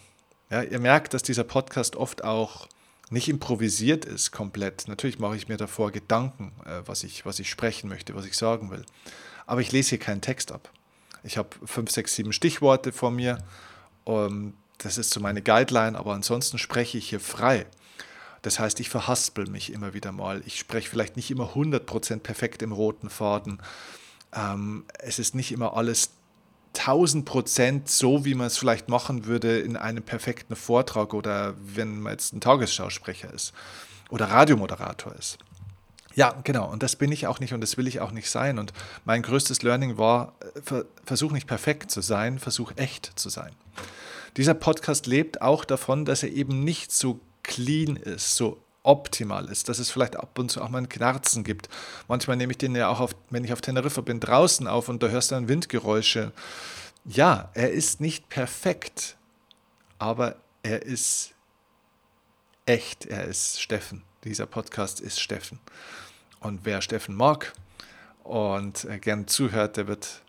Ja, 0.49 0.61
ihr 0.61 0.79
merkt, 0.79 1.13
dass 1.13 1.23
dieser 1.23 1.45
Podcast 1.45 1.95
oft 1.95 2.25
auch 2.25 2.67
nicht 3.09 3.29
improvisiert 3.29 4.03
ist 4.03 4.31
komplett. 4.31 4.89
Natürlich 4.89 5.19
mache 5.19 5.37
ich 5.37 5.47
mir 5.47 5.57
davor 5.57 5.91
Gedanken, 5.91 6.51
äh, 6.65 6.81
was, 6.85 7.05
ich, 7.05 7.25
was 7.25 7.39
ich 7.39 7.49
sprechen 7.49 7.87
möchte, 7.87 8.15
was 8.15 8.25
ich 8.25 8.35
sagen 8.35 8.69
will. 8.69 8.83
Aber 9.45 9.61
ich 9.61 9.71
lese 9.71 9.91
hier 9.91 9.99
keinen 9.99 10.21
Text 10.21 10.51
ab. 10.51 10.69
Ich 11.23 11.37
habe 11.37 11.49
fünf, 11.63 11.89
sechs, 11.89 12.15
sieben 12.15 12.33
Stichworte 12.33 12.91
vor 12.91 13.11
mir. 13.11 13.37
Das 14.83 14.97
ist 14.97 15.11
so 15.11 15.19
meine 15.21 15.41
Guideline, 15.41 15.97
aber 15.97 16.13
ansonsten 16.13 16.57
spreche 16.57 16.97
ich 16.97 17.09
hier 17.09 17.21
frei. 17.21 17.65
Das 18.41 18.59
heißt, 18.59 18.81
ich 18.81 18.89
verhaspel 18.89 19.47
mich 19.47 19.71
immer 19.71 19.93
wieder 19.93 20.11
mal. 20.11 20.41
Ich 20.45 20.59
spreche 20.59 20.89
vielleicht 20.89 21.15
nicht 21.15 21.31
immer 21.31 21.53
100% 21.53 22.19
perfekt 22.19 22.61
im 22.61 22.73
roten 22.73 23.09
Faden. 23.09 23.61
Ähm, 24.33 24.83
es 24.99 25.19
ist 25.19 25.35
nicht 25.35 25.53
immer 25.53 25.77
alles 25.77 26.11
1000% 26.75 27.83
so, 27.85 28.25
wie 28.25 28.35
man 28.35 28.47
es 28.47 28.57
vielleicht 28.57 28.89
machen 28.89 29.25
würde 29.25 29.59
in 29.59 29.77
einem 29.77 30.03
perfekten 30.03 30.57
Vortrag 30.57 31.13
oder 31.13 31.53
wenn 31.63 32.01
man 32.01 32.13
jetzt 32.13 32.33
ein 32.33 32.41
Tagesschausprecher 32.41 33.33
ist 33.33 33.53
oder 34.09 34.25
Radiomoderator 34.25 35.15
ist. 35.15 35.37
Ja, 36.15 36.35
genau. 36.43 36.69
Und 36.69 36.83
das 36.83 36.95
bin 36.97 37.11
ich 37.11 37.25
auch 37.27 37.39
nicht 37.39 37.53
und 37.53 37.61
das 37.61 37.77
will 37.77 37.87
ich 37.87 38.01
auch 38.01 38.11
nicht 38.11 38.29
sein. 38.29 38.59
Und 38.59 38.73
mein 39.05 39.21
größtes 39.21 39.61
Learning 39.63 39.97
war, 39.97 40.33
äh, 40.69 40.83
versuch 41.05 41.31
nicht 41.31 41.47
perfekt 41.47 41.89
zu 41.89 42.01
sein, 42.01 42.37
versuch 42.39 42.73
echt 42.75 43.11
zu 43.15 43.29
sein. 43.29 43.53
Dieser 44.37 44.53
Podcast 44.53 45.05
lebt 45.05 45.41
auch 45.41 45.63
davon, 45.63 46.05
dass 46.05 46.23
er 46.23 46.31
eben 46.31 46.63
nicht 46.63 46.91
so 46.91 47.19
clean 47.43 47.95
ist, 47.97 48.35
so 48.35 48.59
optimal 48.83 49.49
ist, 49.49 49.69
dass 49.69 49.79
es 49.79 49.89
vielleicht 49.89 50.15
ab 50.15 50.37
und 50.37 50.49
zu 50.49 50.61
auch 50.61 50.69
mal 50.69 50.79
ein 50.79 50.89
Knarzen 50.89 51.43
gibt. 51.43 51.69
Manchmal 52.07 52.35
nehme 52.35 52.51
ich 52.51 52.57
den 52.57 52.75
ja 52.75 52.89
auch, 52.89 52.99
auf, 52.99 53.15
wenn 53.29 53.43
ich 53.43 53.53
auf 53.53 53.61
Teneriffa 53.61 54.01
bin, 54.01 54.19
draußen 54.19 54.67
auf 54.67 54.89
und 54.89 55.01
da 55.01 55.07
hörst 55.07 55.31
du 55.31 55.35
dann 55.35 55.47
Windgeräusche. 55.47 56.31
Ja, 57.05 57.49
er 57.53 57.71
ist 57.71 58.01
nicht 58.01 58.29
perfekt, 58.29 59.17
aber 59.99 60.35
er 60.63 60.83
ist 60.83 61.33
echt, 62.65 63.05
er 63.05 63.25
ist 63.25 63.61
Steffen. 63.61 64.03
Dieser 64.23 64.45
Podcast 64.45 64.99
ist 64.99 65.19
Steffen. 65.19 65.59
Und 66.39 66.61
wer 66.63 66.81
Steffen 66.81 67.15
mag 67.15 67.53
und 68.23 68.87
gern 69.01 69.27
zuhört, 69.27 69.77
der 69.77 69.87
wird, 69.87 70.21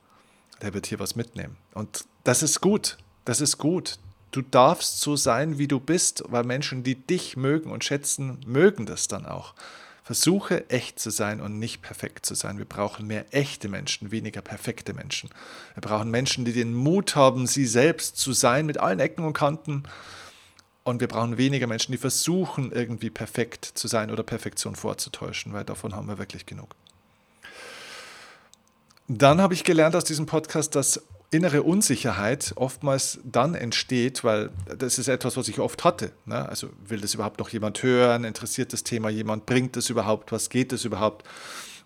der 0.62 0.74
wird 0.74 0.86
hier 0.86 0.98
was 0.98 1.16
mitnehmen. 1.16 1.56
Und 1.74 2.04
das 2.22 2.42
ist 2.42 2.60
gut. 2.60 2.98
Das 3.24 3.40
ist 3.40 3.58
gut. 3.58 3.98
Du 4.30 4.42
darfst 4.42 5.00
so 5.00 5.16
sein, 5.16 5.58
wie 5.58 5.68
du 5.68 5.78
bist, 5.78 6.24
weil 6.26 6.44
Menschen, 6.44 6.82
die 6.82 6.96
dich 6.96 7.37
mögen 7.37 7.70
und 7.70 7.84
schätzen, 7.84 8.40
mögen 8.46 8.84
das 8.84 9.06
dann 9.06 9.26
auch. 9.26 9.54
Versuche 10.02 10.68
echt 10.68 10.98
zu 10.98 11.10
sein 11.10 11.40
und 11.40 11.58
nicht 11.58 11.80
perfekt 11.80 12.26
zu 12.26 12.34
sein. 12.34 12.58
Wir 12.58 12.66
brauchen 12.66 13.06
mehr 13.06 13.24
echte 13.32 13.68
Menschen, 13.68 14.10
weniger 14.10 14.42
perfekte 14.42 14.92
Menschen. 14.92 15.30
Wir 15.74 15.80
brauchen 15.80 16.10
Menschen, 16.10 16.44
die 16.44 16.52
den 16.52 16.74
Mut 16.74 17.16
haben, 17.16 17.46
sie 17.46 17.64
selbst 17.64 18.18
zu 18.18 18.32
sein, 18.32 18.66
mit 18.66 18.78
allen 18.78 19.00
Ecken 19.00 19.24
und 19.24 19.32
Kanten. 19.32 19.84
Und 20.82 21.00
wir 21.00 21.08
brauchen 21.08 21.38
weniger 21.38 21.66
Menschen, 21.66 21.92
die 21.92 21.98
versuchen, 21.98 22.70
irgendwie 22.70 23.08
perfekt 23.08 23.64
zu 23.64 23.88
sein 23.88 24.10
oder 24.10 24.22
Perfektion 24.22 24.76
vorzutäuschen, 24.76 25.54
weil 25.54 25.64
davon 25.64 25.94
haben 25.94 26.08
wir 26.08 26.18
wirklich 26.18 26.44
genug. 26.44 26.74
Dann 29.08 29.40
habe 29.40 29.54
ich 29.54 29.64
gelernt 29.64 29.96
aus 29.96 30.04
diesem 30.04 30.26
Podcast, 30.26 30.74
dass 30.74 31.02
innere 31.34 31.64
Unsicherheit 31.64 32.52
oftmals 32.54 33.18
dann 33.24 33.54
entsteht, 33.54 34.22
weil 34.22 34.50
das 34.78 34.98
ist 34.98 35.08
etwas, 35.08 35.36
was 35.36 35.48
ich 35.48 35.58
oft 35.58 35.82
hatte. 35.82 36.12
Ne? 36.26 36.48
Also 36.48 36.68
will 36.86 37.00
das 37.00 37.14
überhaupt 37.14 37.40
noch 37.40 37.48
jemand 37.48 37.82
hören? 37.82 38.22
Interessiert 38.24 38.72
das 38.72 38.84
Thema 38.84 39.08
jemand? 39.08 39.44
Bringt 39.44 39.74
das 39.76 39.90
überhaupt? 39.90 40.30
Was 40.30 40.48
geht 40.48 40.70
das 40.70 40.84
überhaupt? 40.84 41.26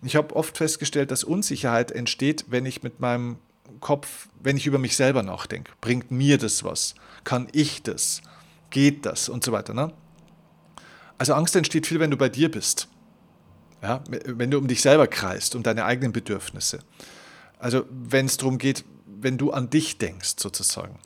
Ich 0.03 0.15
habe 0.15 0.35
oft 0.35 0.57
festgestellt, 0.57 1.09
dass 1.09 1.23
Unsicherheit 1.23 1.91
entsteht, 1.91 2.45
wenn 2.49 2.65
ich 2.67 2.83
mit 2.83 2.99
meinem 2.99 3.37
Kopf, 3.79 4.29
wenn 4.39 4.55
ich 4.55 4.67
über 4.67 4.77
mich 4.77 4.95
selber 4.95 5.23
nachdenke. 5.23 5.71
Bringt 5.81 6.11
mir 6.11 6.37
das 6.37 6.63
was? 6.63 6.93
Kann 7.23 7.47
ich 7.51 7.81
das? 7.81 8.21
Geht 8.69 9.05
das? 9.05 9.29
Und 9.29 9.43
so 9.43 9.51
weiter. 9.51 9.73
Ne? 9.73 9.91
Also 11.17 11.33
Angst 11.33 11.55
entsteht 11.55 11.87
viel, 11.87 11.99
wenn 11.99 12.11
du 12.11 12.17
bei 12.17 12.29
dir 12.29 12.51
bist. 12.51 12.87
Ja? 13.81 14.03
Wenn 14.09 14.51
du 14.51 14.59
um 14.59 14.67
dich 14.67 14.81
selber 14.83 15.07
kreist, 15.07 15.55
um 15.55 15.63
deine 15.63 15.85
eigenen 15.85 16.11
Bedürfnisse. 16.11 16.79
Also 17.57 17.85
wenn 17.89 18.27
es 18.27 18.37
darum 18.37 18.57
geht, 18.57 18.85
wenn 19.21 19.37
du 19.37 19.51
an 19.51 19.69
dich 19.69 19.97
denkst, 19.97 20.35
sozusagen. 20.37 20.97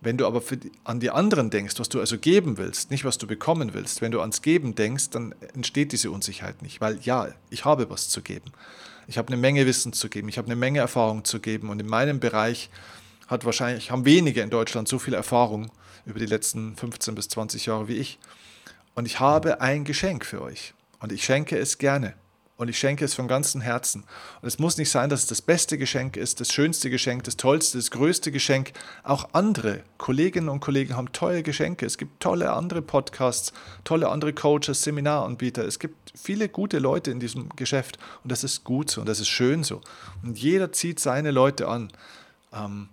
Wenn 0.00 0.16
du 0.16 0.26
aber 0.26 0.40
die, 0.40 0.70
an 0.84 1.00
die 1.00 1.10
anderen 1.10 1.50
denkst, 1.50 1.78
was 1.78 1.88
du 1.88 1.98
also 1.98 2.18
geben 2.18 2.56
willst, 2.56 2.90
nicht 2.90 3.04
was 3.04 3.18
du 3.18 3.26
bekommen 3.26 3.74
willst, 3.74 4.00
wenn 4.00 4.12
du 4.12 4.20
ans 4.20 4.42
Geben 4.42 4.74
denkst, 4.74 5.10
dann 5.10 5.34
entsteht 5.54 5.90
diese 5.92 6.10
Unsicherheit 6.10 6.62
nicht, 6.62 6.80
weil 6.80 6.98
ja, 7.00 7.28
ich 7.50 7.64
habe 7.64 7.90
was 7.90 8.08
zu 8.08 8.22
geben. 8.22 8.52
Ich 9.08 9.18
habe 9.18 9.28
eine 9.28 9.36
Menge 9.36 9.66
Wissen 9.66 9.92
zu 9.92 10.08
geben, 10.08 10.28
ich 10.28 10.38
habe 10.38 10.46
eine 10.46 10.56
Menge 10.56 10.78
Erfahrung 10.78 11.24
zu 11.24 11.40
geben 11.40 11.70
und 11.70 11.80
in 11.80 11.88
meinem 11.88 12.20
Bereich 12.20 12.70
hat 13.26 13.44
wahrscheinlich, 13.44 13.90
haben 13.90 14.04
wenige 14.04 14.40
in 14.40 14.50
Deutschland 14.50 14.86
so 14.86 14.98
viel 14.98 15.14
Erfahrung 15.14 15.70
über 16.06 16.20
die 16.20 16.26
letzten 16.26 16.76
15 16.76 17.14
bis 17.14 17.28
20 17.28 17.66
Jahre 17.66 17.88
wie 17.88 17.96
ich. 17.96 18.18
Und 18.94 19.06
ich 19.06 19.18
habe 19.20 19.60
ein 19.60 19.84
Geschenk 19.84 20.24
für 20.24 20.42
euch 20.42 20.74
und 21.00 21.12
ich 21.12 21.24
schenke 21.24 21.58
es 21.58 21.78
gerne. 21.78 22.14
Und 22.58 22.66
ich 22.66 22.76
schenke 22.76 23.04
es 23.04 23.14
von 23.14 23.28
ganzem 23.28 23.60
Herzen. 23.60 24.02
Und 24.42 24.48
es 24.48 24.58
muss 24.58 24.78
nicht 24.78 24.90
sein, 24.90 25.08
dass 25.08 25.20
es 25.20 25.26
das 25.28 25.40
beste 25.40 25.78
Geschenk 25.78 26.16
ist, 26.16 26.40
das 26.40 26.52
schönste 26.52 26.90
Geschenk, 26.90 27.22
das 27.22 27.36
tollste, 27.36 27.78
das 27.78 27.92
größte 27.92 28.32
Geschenk. 28.32 28.72
Auch 29.04 29.28
andere 29.32 29.84
Kolleginnen 29.96 30.48
und 30.48 30.58
Kollegen 30.58 30.96
haben 30.96 31.12
tolle 31.12 31.44
Geschenke. 31.44 31.86
Es 31.86 31.98
gibt 31.98 32.18
tolle 32.18 32.52
andere 32.52 32.82
Podcasts, 32.82 33.52
tolle 33.84 34.08
andere 34.08 34.32
Coaches, 34.32 34.82
Seminaranbieter. 34.82 35.64
Es 35.64 35.78
gibt 35.78 36.12
viele 36.20 36.48
gute 36.48 36.80
Leute 36.80 37.12
in 37.12 37.20
diesem 37.20 37.48
Geschäft. 37.50 37.96
Und 38.24 38.32
das 38.32 38.42
ist 38.42 38.64
gut 38.64 38.90
so 38.90 39.02
und 39.02 39.08
das 39.08 39.20
ist 39.20 39.28
schön 39.28 39.62
so. 39.62 39.80
Und 40.24 40.36
jeder 40.36 40.72
zieht 40.72 40.98
seine 40.98 41.30
Leute 41.30 41.68
an. 41.68 41.92
Ähm, 42.52 42.88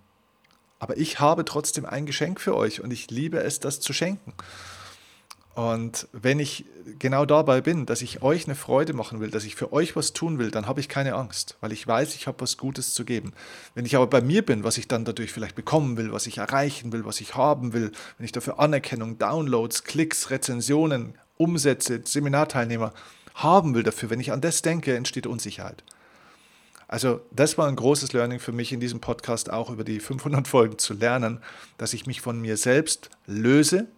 aber 0.78 0.96
ich 0.96 1.18
habe 1.18 1.44
trotzdem 1.44 1.86
ein 1.86 2.06
Geschenk 2.06 2.40
für 2.40 2.54
euch 2.54 2.82
und 2.82 2.92
ich 2.92 3.10
liebe 3.10 3.40
es, 3.40 3.58
das 3.58 3.80
zu 3.80 3.92
schenken. 3.92 4.32
Und 5.56 6.06
wenn 6.12 6.38
ich 6.38 6.66
genau 6.98 7.24
dabei 7.24 7.62
bin, 7.62 7.86
dass 7.86 8.02
ich 8.02 8.20
euch 8.20 8.44
eine 8.44 8.54
Freude 8.54 8.92
machen 8.92 9.20
will, 9.20 9.30
dass 9.30 9.44
ich 9.44 9.56
für 9.56 9.72
euch 9.72 9.96
was 9.96 10.12
tun 10.12 10.38
will, 10.38 10.50
dann 10.50 10.66
habe 10.66 10.80
ich 10.80 10.88
keine 10.90 11.14
Angst, 11.14 11.56
weil 11.62 11.72
ich 11.72 11.86
weiß, 11.86 12.14
ich 12.14 12.26
habe 12.26 12.42
was 12.42 12.58
Gutes 12.58 12.92
zu 12.92 13.06
geben. 13.06 13.32
Wenn 13.74 13.86
ich 13.86 13.96
aber 13.96 14.06
bei 14.06 14.20
mir 14.20 14.44
bin, 14.44 14.64
was 14.64 14.76
ich 14.76 14.86
dann 14.86 15.06
dadurch 15.06 15.32
vielleicht 15.32 15.56
bekommen 15.56 15.96
will, 15.96 16.12
was 16.12 16.26
ich 16.26 16.36
erreichen 16.36 16.92
will, 16.92 17.06
was 17.06 17.22
ich 17.22 17.36
haben 17.36 17.72
will, 17.72 17.90
wenn 18.18 18.26
ich 18.26 18.32
dafür 18.32 18.60
Anerkennung, 18.60 19.16
Downloads, 19.16 19.84
Klicks, 19.84 20.28
Rezensionen, 20.28 21.14
Umsätze, 21.38 22.02
Seminarteilnehmer 22.04 22.92
haben 23.34 23.74
will 23.74 23.82
dafür, 23.82 24.10
wenn 24.10 24.20
ich 24.20 24.32
an 24.32 24.42
das 24.42 24.60
denke, 24.60 24.94
entsteht 24.94 25.26
Unsicherheit. 25.26 25.84
Also 26.86 27.22
das 27.30 27.56
war 27.56 27.66
ein 27.66 27.76
großes 27.76 28.12
Learning 28.12 28.40
für 28.40 28.52
mich 28.52 28.74
in 28.74 28.80
diesem 28.80 29.00
Podcast 29.00 29.50
auch 29.50 29.70
über 29.70 29.84
die 29.84 30.00
500 30.00 30.46
Folgen 30.46 30.76
zu 30.76 30.92
lernen, 30.92 31.40
dass 31.78 31.94
ich 31.94 32.04
mich 32.04 32.20
von 32.20 32.38
mir 32.38 32.58
selbst 32.58 33.08
löse, 33.26 33.88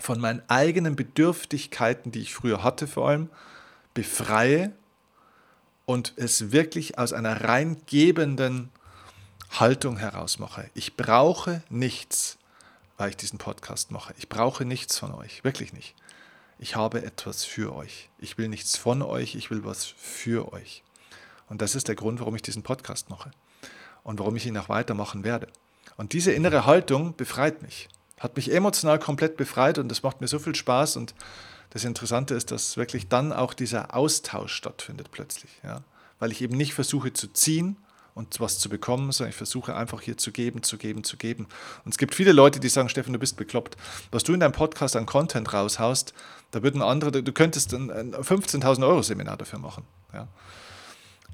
von 0.00 0.20
meinen 0.20 0.42
eigenen 0.48 0.96
Bedürftigkeiten, 0.96 2.12
die 2.12 2.20
ich 2.20 2.34
früher 2.34 2.62
hatte 2.62 2.86
vor 2.86 3.08
allem, 3.08 3.30
befreie 3.94 4.72
und 5.86 6.12
es 6.16 6.52
wirklich 6.52 6.98
aus 6.98 7.12
einer 7.12 7.44
rein 7.44 7.78
gebenden 7.86 8.70
Haltung 9.50 9.96
heraus 9.96 10.38
mache. 10.38 10.68
Ich 10.74 10.96
brauche 10.96 11.62
nichts, 11.70 12.36
weil 12.98 13.10
ich 13.10 13.16
diesen 13.16 13.38
Podcast 13.38 13.90
mache. 13.90 14.14
Ich 14.18 14.28
brauche 14.28 14.64
nichts 14.64 14.98
von 14.98 15.14
euch, 15.14 15.44
wirklich 15.44 15.72
nicht. 15.72 15.94
Ich 16.58 16.76
habe 16.76 17.04
etwas 17.04 17.44
für 17.44 17.74
euch. 17.74 18.08
Ich 18.18 18.38
will 18.38 18.48
nichts 18.48 18.76
von 18.76 19.02
euch, 19.02 19.34
ich 19.34 19.50
will 19.50 19.64
was 19.64 19.84
für 19.84 20.52
euch. 20.52 20.82
Und 21.48 21.62
das 21.62 21.74
ist 21.74 21.88
der 21.88 21.94
Grund, 21.94 22.20
warum 22.20 22.34
ich 22.34 22.42
diesen 22.42 22.62
Podcast 22.62 23.08
mache 23.08 23.30
und 24.02 24.18
warum 24.18 24.36
ich 24.36 24.46
ihn 24.46 24.58
auch 24.58 24.68
weitermachen 24.68 25.22
werde. 25.22 25.48
Und 25.96 26.12
diese 26.12 26.32
innere 26.32 26.66
Haltung 26.66 27.14
befreit 27.16 27.62
mich 27.62 27.88
hat 28.18 28.36
mich 28.36 28.52
emotional 28.52 28.98
komplett 28.98 29.36
befreit 29.36 29.78
und 29.78 29.88
das 29.88 30.02
macht 30.02 30.20
mir 30.20 30.28
so 30.28 30.38
viel 30.38 30.54
Spaß. 30.54 30.96
Und 30.96 31.14
das 31.70 31.84
Interessante 31.84 32.34
ist, 32.34 32.50
dass 32.50 32.76
wirklich 32.76 33.08
dann 33.08 33.32
auch 33.32 33.54
dieser 33.54 33.94
Austausch 33.94 34.54
stattfindet 34.54 35.10
plötzlich. 35.10 35.50
Ja? 35.62 35.82
Weil 36.18 36.32
ich 36.32 36.40
eben 36.40 36.56
nicht 36.56 36.74
versuche 36.74 37.12
zu 37.12 37.28
ziehen 37.28 37.76
und 38.14 38.40
was 38.40 38.58
zu 38.58 38.70
bekommen, 38.70 39.12
sondern 39.12 39.30
ich 39.30 39.36
versuche 39.36 39.76
einfach 39.76 40.00
hier 40.00 40.16
zu 40.16 40.32
geben, 40.32 40.62
zu 40.62 40.78
geben, 40.78 41.04
zu 41.04 41.18
geben. 41.18 41.46
Und 41.84 41.90
es 41.90 41.98
gibt 41.98 42.14
viele 42.14 42.32
Leute, 42.32 42.60
die 42.60 42.70
sagen, 42.70 42.88
Steffen, 42.88 43.12
du 43.12 43.18
bist 43.18 43.36
bekloppt. 43.36 43.76
Was 44.10 44.24
du 44.24 44.32
in 44.32 44.40
deinem 44.40 44.52
Podcast 44.52 44.96
an 44.96 45.04
Content 45.04 45.52
raushaust, 45.52 46.14
da 46.52 46.62
würden 46.62 46.80
andere, 46.80 47.10
du 47.22 47.32
könntest 47.32 47.74
ein 47.74 48.14
15.000 48.14 48.86
Euro 48.86 49.02
Seminar 49.02 49.36
dafür 49.36 49.58
machen. 49.58 49.84
Ja? 50.14 50.28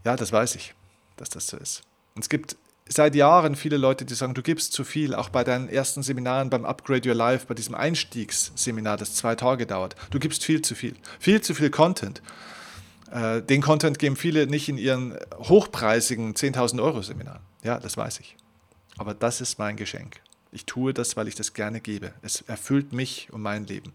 ja, 0.05 0.17
das 0.17 0.33
weiß 0.33 0.57
ich, 0.57 0.75
dass 1.17 1.29
das 1.29 1.47
so 1.47 1.57
ist. 1.57 1.83
Und 2.17 2.23
es 2.23 2.29
gibt 2.29 2.57
seit 2.89 3.15
Jahren 3.15 3.57
viele 3.57 3.77
Leute, 3.77 4.05
die 4.05 4.15
sagen, 4.15 4.35
du 4.35 4.43
gibst 4.43 4.73
zu 4.73 4.85
viel, 4.85 5.15
auch 5.15 5.29
bei 5.29 5.45
deinen 5.45 5.69
ersten 5.69 6.03
Seminaren 6.03 6.51
beim 6.51 6.65
Upgrade 6.65 7.09
Your 7.09 7.15
Life, 7.15 7.47
bei 7.47 7.55
diesem 7.55 7.75
Einstiegsseminar, 7.75 8.97
das 8.97 9.15
zwei 9.15 9.35
Tage 9.35 9.67
dauert. 9.67 9.97
Du 10.11 10.19
gibst 10.19 10.45
viel 10.45 10.63
zu 10.63 10.75
viel, 10.75 10.97
viel 11.19 11.41
zu 11.41 11.55
viel 11.55 11.71
Content. 11.71 12.23
Äh, 13.11 13.43
den 13.43 13.63
Content 13.63 13.99
geben 13.99 14.17
viele 14.17 14.47
nicht 14.47 14.69
in 14.69 14.79
ihren 14.79 15.17
hochpreisigen 15.37 16.35
10.000 16.35 16.83
Euro 16.83 17.03
Seminaren. 17.03 17.43
Ja, 17.63 17.79
das 17.79 17.97
weiß 17.97 18.21
ich. 18.21 18.37
Aber 18.99 19.15
das 19.15 19.41
ist 19.41 19.59
mein 19.59 19.77
Geschenk. 19.77 20.21
Ich 20.51 20.67
tue 20.67 20.93
das, 20.93 21.17
weil 21.17 21.29
ich 21.29 21.35
das 21.35 21.55
gerne 21.55 21.81
gebe. 21.81 22.13
Es 22.23 22.43
erfüllt 22.43 22.93
mich 22.93 23.29
und 23.33 23.43
mein 23.43 23.67
Leben. 23.67 23.93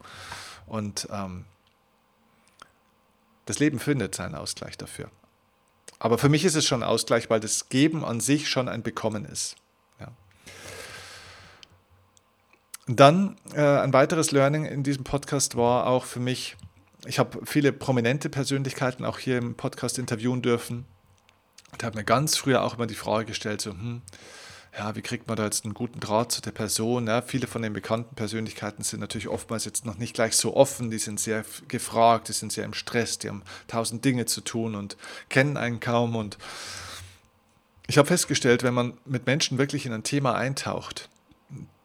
Und 0.66 1.08
ähm, 1.12 1.46
das 3.46 3.60
Leben 3.60 3.80
findet 3.80 4.16
seinen 4.16 4.36
Ausgleich 4.36 4.78
dafür. 4.78 5.10
Aber 6.00 6.18
für 6.18 6.30
mich 6.30 6.46
ist 6.46 6.56
es 6.56 6.66
schon 6.66 6.84
Ausgleich, 6.84 7.30
weil 7.30 7.40
das 7.40 7.70
Geben 7.70 8.06
an 8.06 8.20
sich 8.20 8.50
schon 8.50 8.70
ein 8.70 8.84
Bekommen 8.84 9.26
ist. 9.26 9.56
Ja. 10.00 10.10
Dann 12.88 13.38
äh, 13.54 13.62
ein 13.62 13.94
weiteres 13.94 14.32
Learning 14.32 14.66
in 14.66 14.84
diesem 14.84 15.04
Podcast 15.04 15.56
war 15.56 15.88
auch 15.88 16.06
für 16.06 16.20
mich, 16.20 16.56
ich 17.06 17.20
habe 17.20 17.40
viele 17.46 17.74
prominente 17.74 18.30
Persönlichkeiten 18.30 19.06
auch 19.06 19.20
hier 19.20 19.38
im 19.38 19.56
Podcast 19.56 19.98
interviewen 19.98 20.42
dürfen 20.42 20.86
und 21.72 21.84
habe 21.84 21.98
mir 21.98 22.04
ganz 22.04 22.38
früher 22.38 22.64
auch 22.64 22.76
immer 22.76 22.88
die 22.88 22.96
Frage 22.96 23.26
gestellt, 23.26 23.62
so, 23.62 23.72
hm, 23.72 24.02
ja, 24.78 24.96
wie 24.96 25.02
kriegt 25.02 25.28
man 25.28 25.38
da 25.38 25.46
jetzt 25.46 25.66
einen 25.66 25.74
guten 25.74 26.00
Draht 26.00 26.32
zu 26.32 26.42
der 26.42 26.52
Person? 26.52 27.08
Ja, 27.08 27.24
viele 27.24 27.48
von 27.48 27.64
den 27.64 27.74
bekannten 27.74 28.14
Persönlichkeiten 28.16 28.84
sind 28.84 29.00
natürlich 29.00 29.28
oftmals 29.28 29.66
jetzt 29.66 29.86
noch 29.86 29.98
nicht 29.98 30.14
gleich 30.14 30.36
so 30.36 30.56
offen, 30.56 30.92
die 30.92 31.00
sind 31.00 31.20
sehr 31.20 31.44
gefragt, 31.68 32.30
die 32.30 32.34
sind 32.34 32.52
sehr 32.52 32.66
im 32.66 32.76
Stress, 32.76 33.18
die 33.18 33.30
haben 33.30 33.42
tausend 33.68 34.06
Dinge 34.06 34.28
zu 34.28 34.42
tun 34.42 34.76
und 34.76 34.96
kennen 35.30 35.58
einen 35.58 35.80
kaum. 35.80 36.16
Und 36.16 36.38
ich 37.88 37.98
habe 37.98 38.08
festgestellt, 38.08 38.62
wenn 38.62 38.76
man 38.76 38.94
mit 39.06 39.26
Menschen 39.26 39.58
wirklich 39.58 39.88
in 39.88 39.94
ein 39.94 40.04
Thema 40.04 40.36
eintaucht, 40.36 41.10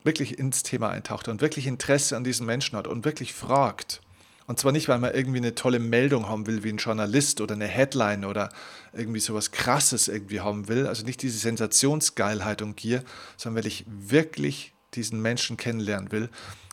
wirklich 0.05 0.39
ins 0.39 0.63
Thema 0.63 0.91
eintaucht 0.91 1.29
und 1.29 1.41
wirklich 1.41 1.67
Interesse 1.67 2.17
an 2.17 2.25
diesen 2.25 2.45
Menschen 2.45 2.77
hat 2.77 2.87
und 2.87 3.07
wirklich 3.07 3.33
fragt, 3.33 4.02
und 4.47 4.59
zwar 4.59 4.73
nicht, 4.73 4.89
weil 4.89 4.99
man 4.99 5.15
irgendwie 5.15 5.39
eine 5.39 5.55
tolle 5.55 5.79
Meldung 5.79 6.29
haben 6.29 6.47
will, 6.47 6.65
wie 6.65 6.71
ein 6.71 6.79
Journalist 6.79 7.41
oder 7.41 7.55
eine 7.55 7.67
Headline 7.67 8.25
oder 8.25 8.51
irgendwie 8.93 9.21
sowas 9.21 9.53
Krasses 9.53 10.09
irgendwie 10.09 10.41
haben 10.41 10.69
will. 10.69 10.87
Also 10.87 11.05
nicht 11.05 11.23
diese 11.23 11.39
Sensationsgeilheit 11.39 12.63
und 12.63 12.77
Gier, 12.77 13.05
sondern 13.37 13.63
weil 13.63 13.69
ich 13.69 13.85
wirklich 13.87 14.75
diesen 14.95 15.23
Menschen 15.23 15.57
kennenlernen 15.57 16.11
will. 16.13 16.29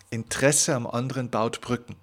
Interesse 0.09 0.75
am 0.75 0.87
anderen 0.87 1.29
baut 1.29 1.61
Brücken. 1.61 1.95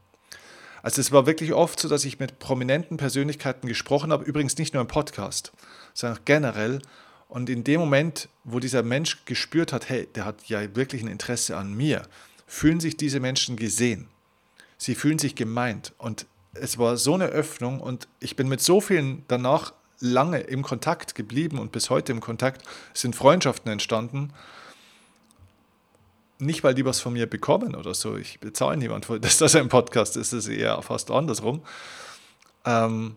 Also 0.83 1.01
es 1.01 1.11
war 1.11 1.27
wirklich 1.27 1.53
oft 1.53 1.81
so, 1.81 1.89
dass 1.89 2.05
ich 2.05 2.21
mit 2.21 2.39
prominenten 2.39 2.97
Persönlichkeiten 2.97 3.67
gesprochen 3.67 4.13
habe, 4.13 4.25
übrigens 4.25 4.57
nicht 4.57 4.73
nur 4.73 4.81
im 4.81 4.87
Podcast, 4.89 5.53
sondern 5.95 6.21
generell. 6.25 6.81
Und 7.29 7.51
in 7.51 7.65
dem 7.65 7.81
Moment, 7.81 8.29
wo 8.45 8.61
dieser 8.61 8.85
Mensch 8.85 9.25
gespürt 9.25 9.73
hat, 9.73 9.89
hey, 9.89 10.07
der 10.15 10.25
hat 10.25 10.45
ja 10.47 10.77
wirklich 10.77 11.03
ein 11.03 11.09
Interesse 11.09 11.57
an 11.57 11.75
mir, 11.75 12.03
fühlen 12.47 12.79
sich 12.79 12.97
diese 12.97 13.19
Menschen 13.19 13.57
gesehen. 13.57 14.09
Sie 14.79 14.95
fühlen 14.95 15.19
sich 15.19 15.35
gemeint. 15.35 15.93
Und 15.99 16.27
es 16.55 16.79
war 16.79 16.97
so 16.97 17.15
eine 17.15 17.27
Öffnung 17.27 17.81
und 17.81 18.09
ich 18.21 18.37
bin 18.37 18.49
mit 18.49 18.61
so 18.61 18.81
vielen 18.81 19.25
danach 19.29 19.73
lange 20.01 20.41
im 20.41 20.63
Kontakt 20.63 21.15
geblieben 21.15 21.59
und 21.59 21.73
bis 21.73 21.91
heute 21.91 22.13
im 22.13 22.21
Kontakt 22.21 22.63
sind 22.93 23.17
Freundschaften 23.17 23.71
entstanden. 23.71 24.33
Nicht, 26.39 26.65
weil 26.65 26.75
die 26.75 26.85
was 26.85 27.01
von 27.01 27.15
mir 27.15 27.27
bekommen 27.27 27.75
oder 27.75 27.95
so. 27.95 28.17
Ich 28.17 28.41
bezahle 28.41 28.77
niemand, 28.77 29.09
dass 29.25 29.39
das 29.39 29.55
ein 29.55 29.69
Podcast 29.69 30.17
ist, 30.17 30.33
das 30.33 30.47
ist 30.47 30.55
eher 30.55 30.81
fast 30.83 31.11
andersrum. 31.11 31.63
Ähm, 32.67 33.17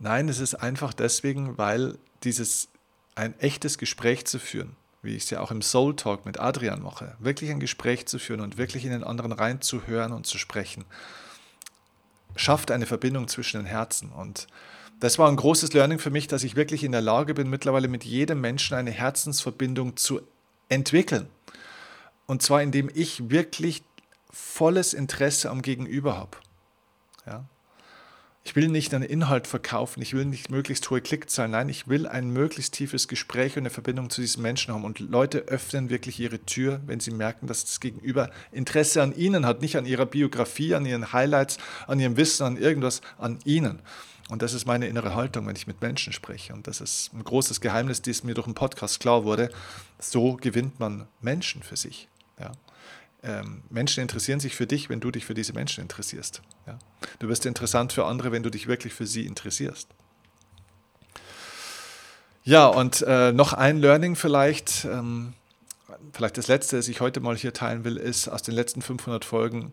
nein, 0.00 0.28
es 0.28 0.40
ist 0.40 0.56
einfach 0.56 0.92
deswegen, 0.92 1.56
weil 1.56 1.98
dieses 2.24 2.68
ein 3.14 3.38
echtes 3.38 3.78
Gespräch 3.78 4.26
zu 4.26 4.40
führen, 4.40 4.74
wie 5.04 5.16
ich 5.16 5.24
es 5.24 5.30
ja 5.30 5.40
auch 5.40 5.50
im 5.50 5.62
Soul 5.62 5.96
Talk 5.96 6.26
mit 6.26 6.40
Adrian 6.40 6.82
mache, 6.82 7.16
wirklich 7.18 7.50
ein 7.50 7.60
Gespräch 7.60 8.06
zu 8.06 8.18
führen 8.18 8.40
und 8.40 8.56
wirklich 8.56 8.84
in 8.84 8.90
den 8.90 9.04
anderen 9.04 9.32
reinzuhören 9.32 10.12
und 10.12 10.26
zu 10.26 10.38
sprechen, 10.38 10.84
schafft 12.36 12.70
eine 12.70 12.86
Verbindung 12.86 13.28
zwischen 13.28 13.58
den 13.58 13.66
Herzen. 13.66 14.10
Und 14.10 14.46
das 15.00 15.18
war 15.18 15.28
ein 15.28 15.36
großes 15.36 15.72
Learning 15.72 15.98
für 15.98 16.10
mich, 16.10 16.26
dass 16.26 16.44
ich 16.44 16.56
wirklich 16.56 16.84
in 16.84 16.92
der 16.92 17.00
Lage 17.00 17.34
bin, 17.34 17.50
mittlerweile 17.50 17.88
mit 17.88 18.04
jedem 18.04 18.40
Menschen 18.40 18.76
eine 18.76 18.90
Herzensverbindung 18.90 19.96
zu 19.96 20.20
entwickeln. 20.68 21.28
Und 22.26 22.42
zwar 22.42 22.62
indem 22.62 22.90
ich 22.92 23.30
wirklich 23.30 23.82
volles 24.30 24.94
Interesse 24.94 25.50
am 25.50 25.62
Gegenüber 25.62 26.16
habe. 26.16 26.38
Ja? 27.26 27.44
Ich 28.46 28.54
will 28.56 28.68
nicht 28.68 28.92
einen 28.92 29.04
Inhalt 29.04 29.46
verkaufen, 29.46 30.02
ich 30.02 30.12
will 30.12 30.26
nicht 30.26 30.50
möglichst 30.50 30.90
hohe 30.90 31.00
Klickzahlen, 31.00 31.52
nein, 31.52 31.70
ich 31.70 31.88
will 31.88 32.06
ein 32.06 32.28
möglichst 32.28 32.74
tiefes 32.74 33.08
Gespräch 33.08 33.56
und 33.56 33.62
eine 33.62 33.70
Verbindung 33.70 34.10
zu 34.10 34.20
diesen 34.20 34.42
Menschen 34.42 34.74
haben. 34.74 34.84
Und 34.84 34.98
Leute 35.00 35.38
öffnen 35.38 35.88
wirklich 35.88 36.20
ihre 36.20 36.38
Tür, 36.40 36.82
wenn 36.84 37.00
sie 37.00 37.10
merken, 37.10 37.46
dass 37.46 37.64
das 37.64 37.80
Gegenüber 37.80 38.30
Interesse 38.52 39.02
an 39.02 39.16
ihnen 39.16 39.46
hat, 39.46 39.62
nicht 39.62 39.76
an 39.76 39.86
ihrer 39.86 40.04
Biografie, 40.04 40.74
an 40.74 40.84
ihren 40.84 41.14
Highlights, 41.14 41.56
an 41.86 41.98
ihrem 41.98 42.18
Wissen, 42.18 42.44
an 42.44 42.56
irgendwas, 42.58 43.00
an 43.16 43.38
ihnen. 43.46 43.80
Und 44.28 44.42
das 44.42 44.52
ist 44.52 44.66
meine 44.66 44.88
innere 44.88 45.14
Haltung, 45.14 45.46
wenn 45.46 45.56
ich 45.56 45.66
mit 45.66 45.80
Menschen 45.80 46.12
spreche. 46.12 46.52
Und 46.52 46.66
das 46.66 46.82
ist 46.82 47.14
ein 47.14 47.24
großes 47.24 47.62
Geheimnis, 47.62 48.02
das 48.02 48.24
mir 48.24 48.34
durch 48.34 48.46
einen 48.46 48.54
Podcast 48.54 49.00
klar 49.00 49.24
wurde. 49.24 49.50
So 49.98 50.36
gewinnt 50.36 50.78
man 50.78 51.06
Menschen 51.22 51.62
für 51.62 51.76
sich. 51.76 52.08
Ja 52.38 52.52
ähm, 53.24 53.62
Menschen 53.70 54.02
interessieren 54.02 54.38
sich 54.38 54.54
für 54.54 54.66
dich, 54.66 54.90
wenn 54.90 55.00
du 55.00 55.10
dich 55.10 55.24
für 55.24 55.34
diese 55.34 55.54
Menschen 55.54 55.80
interessierst. 55.80 56.42
Ja? 56.66 56.78
Du 57.18 57.28
wirst 57.28 57.46
interessant 57.46 57.92
für 57.92 58.04
andere, 58.04 58.32
wenn 58.32 58.42
du 58.42 58.50
dich 58.50 58.66
wirklich 58.66 58.92
für 58.92 59.06
sie 59.06 59.26
interessierst. 59.26 59.88
Ja, 62.44 62.66
und 62.66 63.02
äh, 63.06 63.32
noch 63.32 63.54
ein 63.54 63.78
Learning 63.78 64.16
vielleicht, 64.16 64.84
ähm, 64.84 65.32
vielleicht 66.12 66.36
das 66.36 66.48
letzte, 66.48 66.76
das 66.76 66.88
ich 66.88 67.00
heute 67.00 67.20
mal 67.20 67.36
hier 67.36 67.54
teilen 67.54 67.84
will, 67.84 67.96
ist 67.96 68.28
aus 68.28 68.42
den 68.42 68.54
letzten 68.54 68.82
500 68.82 69.24
Folgen. 69.24 69.72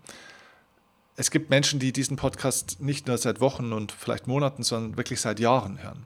Es 1.18 1.32
gibt 1.32 1.50
Menschen, 1.50 1.82
die 1.82 1.92
diesen 1.92 2.16
Podcast 2.16 2.80
nicht 2.80 3.08
nur 3.08 3.18
seit 3.18 3.42
Wochen 3.42 3.74
und 3.74 3.92
vielleicht 3.92 4.28
Monaten, 4.28 4.64
sondern 4.64 4.96
wirklich 4.96 5.20
seit 5.20 5.42
Jahren 5.42 5.84
hören. 5.84 6.06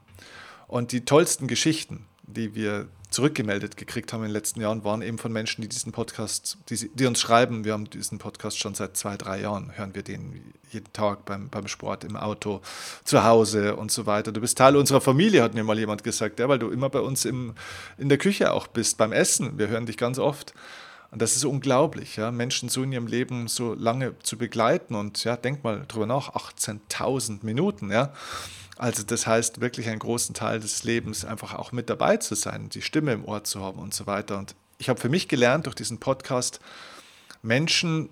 Und 0.66 0.90
die 0.90 1.04
tollsten 1.04 1.46
Geschichten, 1.46 2.06
die 2.24 2.56
wir 2.56 2.88
zurückgemeldet 3.10 3.76
gekriegt 3.76 4.12
haben 4.12 4.20
in 4.20 4.28
den 4.28 4.32
letzten 4.32 4.60
Jahren, 4.60 4.84
waren 4.84 5.02
eben 5.02 5.18
von 5.18 5.32
Menschen, 5.32 5.62
die 5.62 5.68
diesen 5.68 5.92
Podcast, 5.92 6.58
die, 6.68 6.90
die, 6.92 7.06
uns 7.06 7.20
schreiben, 7.20 7.64
wir 7.64 7.72
haben 7.72 7.88
diesen 7.88 8.18
Podcast 8.18 8.58
schon 8.58 8.74
seit 8.74 8.96
zwei, 8.96 9.16
drei 9.16 9.40
Jahren, 9.40 9.76
hören 9.76 9.94
wir 9.94 10.02
den 10.02 10.52
jeden 10.70 10.92
Tag 10.92 11.24
beim, 11.24 11.48
beim 11.48 11.68
Sport, 11.68 12.04
im 12.04 12.16
Auto, 12.16 12.60
zu 13.04 13.24
Hause 13.24 13.76
und 13.76 13.92
so 13.92 14.06
weiter. 14.06 14.32
Du 14.32 14.40
bist 14.40 14.58
Teil 14.58 14.76
unserer 14.76 15.00
Familie, 15.00 15.42
hat 15.42 15.54
mir 15.54 15.64
mal 15.64 15.78
jemand 15.78 16.04
gesagt, 16.04 16.40
ja, 16.40 16.48
weil 16.48 16.58
du 16.58 16.70
immer 16.70 16.90
bei 16.90 17.00
uns 17.00 17.24
im, 17.24 17.54
in 17.96 18.08
der 18.08 18.18
Küche 18.18 18.52
auch 18.52 18.66
bist, 18.66 18.98
beim 18.98 19.12
Essen. 19.12 19.58
Wir 19.58 19.68
hören 19.68 19.86
dich 19.86 19.96
ganz 19.96 20.18
oft. 20.18 20.54
Und 21.12 21.22
das 21.22 21.36
ist 21.36 21.44
unglaublich, 21.44 22.16
ja, 22.16 22.32
Menschen 22.32 22.68
so 22.68 22.82
in 22.82 22.92
ihrem 22.92 23.06
Leben 23.06 23.46
so 23.46 23.74
lange 23.74 24.18
zu 24.18 24.36
begleiten. 24.36 24.94
Und 24.96 25.22
ja, 25.24 25.36
denk 25.36 25.62
mal 25.62 25.84
drüber 25.86 26.06
nach, 26.06 26.34
18.000 26.34 27.38
Minuten, 27.42 27.90
ja. 27.92 28.12
Also 28.76 29.02
das 29.02 29.26
heißt, 29.26 29.60
wirklich 29.60 29.88
einen 29.88 29.98
großen 29.98 30.34
Teil 30.34 30.60
des 30.60 30.84
Lebens 30.84 31.24
einfach 31.24 31.54
auch 31.54 31.72
mit 31.72 31.88
dabei 31.88 32.18
zu 32.18 32.34
sein, 32.34 32.68
die 32.68 32.82
Stimme 32.82 33.12
im 33.12 33.24
Ohr 33.24 33.42
zu 33.42 33.62
haben 33.62 33.78
und 33.78 33.94
so 33.94 34.06
weiter. 34.06 34.38
Und 34.38 34.54
ich 34.78 34.88
habe 34.88 35.00
für 35.00 35.08
mich 35.08 35.28
gelernt, 35.28 35.66
durch 35.66 35.74
diesen 35.74 35.98
Podcast 35.98 36.60
Menschen 37.42 38.10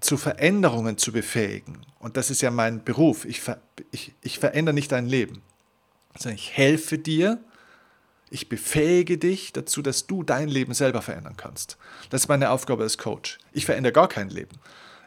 zu 0.00 0.16
Veränderungen 0.16 0.98
zu 0.98 1.12
befähigen. 1.12 1.86
Und 1.98 2.16
das 2.16 2.30
ist 2.30 2.42
ja 2.42 2.50
mein 2.50 2.84
Beruf. 2.84 3.24
Ich, 3.24 3.40
ver 3.40 3.60
ich, 3.90 4.12
ich 4.20 4.38
verändere 4.38 4.74
nicht 4.74 4.92
dein 4.92 5.06
Leben, 5.06 5.40
sondern 6.18 6.36
ich 6.36 6.56
helfe 6.56 6.98
dir, 6.98 7.42
ich 8.28 8.48
befähige 8.48 9.18
dich 9.18 9.52
dazu, 9.52 9.82
dass 9.82 10.06
du 10.06 10.22
dein 10.22 10.48
Leben 10.48 10.74
selber 10.74 11.02
verändern 11.02 11.36
kannst. 11.36 11.78
Das 12.10 12.22
ist 12.22 12.28
meine 12.28 12.50
Aufgabe 12.50 12.82
als 12.82 12.98
Coach. 12.98 13.38
Ich 13.52 13.64
verändere 13.64 13.92
gar 13.92 14.08
kein 14.08 14.28
Leben. 14.28 14.58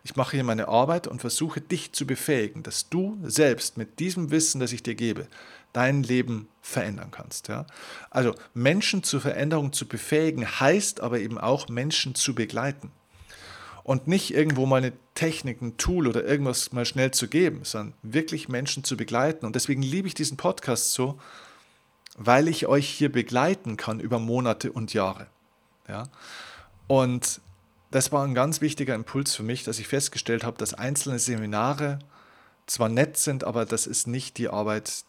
Ich 0.05 0.15
mache 0.15 0.37
hier 0.37 0.43
meine 0.43 0.67
Arbeit 0.67 1.07
und 1.07 1.19
versuche 1.19 1.61
dich 1.61 1.91
zu 1.91 2.05
befähigen, 2.05 2.61
dass 2.61 2.89
du 2.89 3.17
selbst 3.23 3.75
mit 3.75 3.97
diesem 3.97 4.29
Wissen, 4.29 4.59
das 4.59 4.71
ich 4.71 4.83
dir 4.83 4.93
gebe, 4.93 5.27
dein 5.73 6.03
Leben 6.03 6.47
verändern 6.61 7.09
kannst. 7.09 7.47
Ja? 7.47 7.65
Also 8.11 8.35
Menschen 8.53 9.01
zur 9.01 9.19
Veränderung 9.19 9.73
zu 9.73 9.87
befähigen, 9.87 10.45
heißt 10.45 11.01
aber 11.01 11.19
eben 11.19 11.39
auch 11.39 11.69
Menschen 11.69 12.13
zu 12.13 12.35
begleiten. 12.35 12.91
Und 13.83 14.07
nicht 14.07 14.31
irgendwo 14.31 14.67
mal 14.67 14.77
eine 14.77 14.93
Technik, 15.15 15.63
ein 15.63 15.75
Tool 15.77 16.05
oder 16.07 16.23
irgendwas 16.23 16.71
mal 16.71 16.85
schnell 16.85 17.09
zu 17.09 17.27
geben, 17.27 17.61
sondern 17.63 17.95
wirklich 18.03 18.47
Menschen 18.47 18.83
zu 18.83 18.97
begleiten. 18.97 19.43
Und 19.43 19.55
deswegen 19.55 19.81
liebe 19.81 20.07
ich 20.07 20.13
diesen 20.13 20.37
Podcast 20.37 20.93
so, 20.93 21.19
weil 22.15 22.47
ich 22.47 22.67
euch 22.67 22.87
hier 22.87 23.11
begleiten 23.11 23.75
kann 23.75 23.99
über 23.99 24.19
Monate 24.19 24.71
und 24.71 24.93
Jahre. 24.93 25.25
Ja? 25.87 26.09
Und 26.85 27.41
das 27.91 28.11
war 28.11 28.23
ein 28.23 28.33
ganz 28.33 28.61
wichtiger 28.61 28.95
Impuls 28.95 29.35
für 29.35 29.43
mich, 29.43 29.63
dass 29.63 29.79
ich 29.79 29.87
festgestellt 29.87 30.43
habe, 30.43 30.57
dass 30.57 30.73
einzelne 30.73 31.19
Seminare 31.19 31.99
zwar 32.67 32.89
nett 32.89 33.17
sind, 33.17 33.43
aber 33.43 33.65
das 33.65 33.87
ist 33.87 34.07
nicht 34.07 34.37
die 34.37 34.49
Arbeit, 34.49 35.05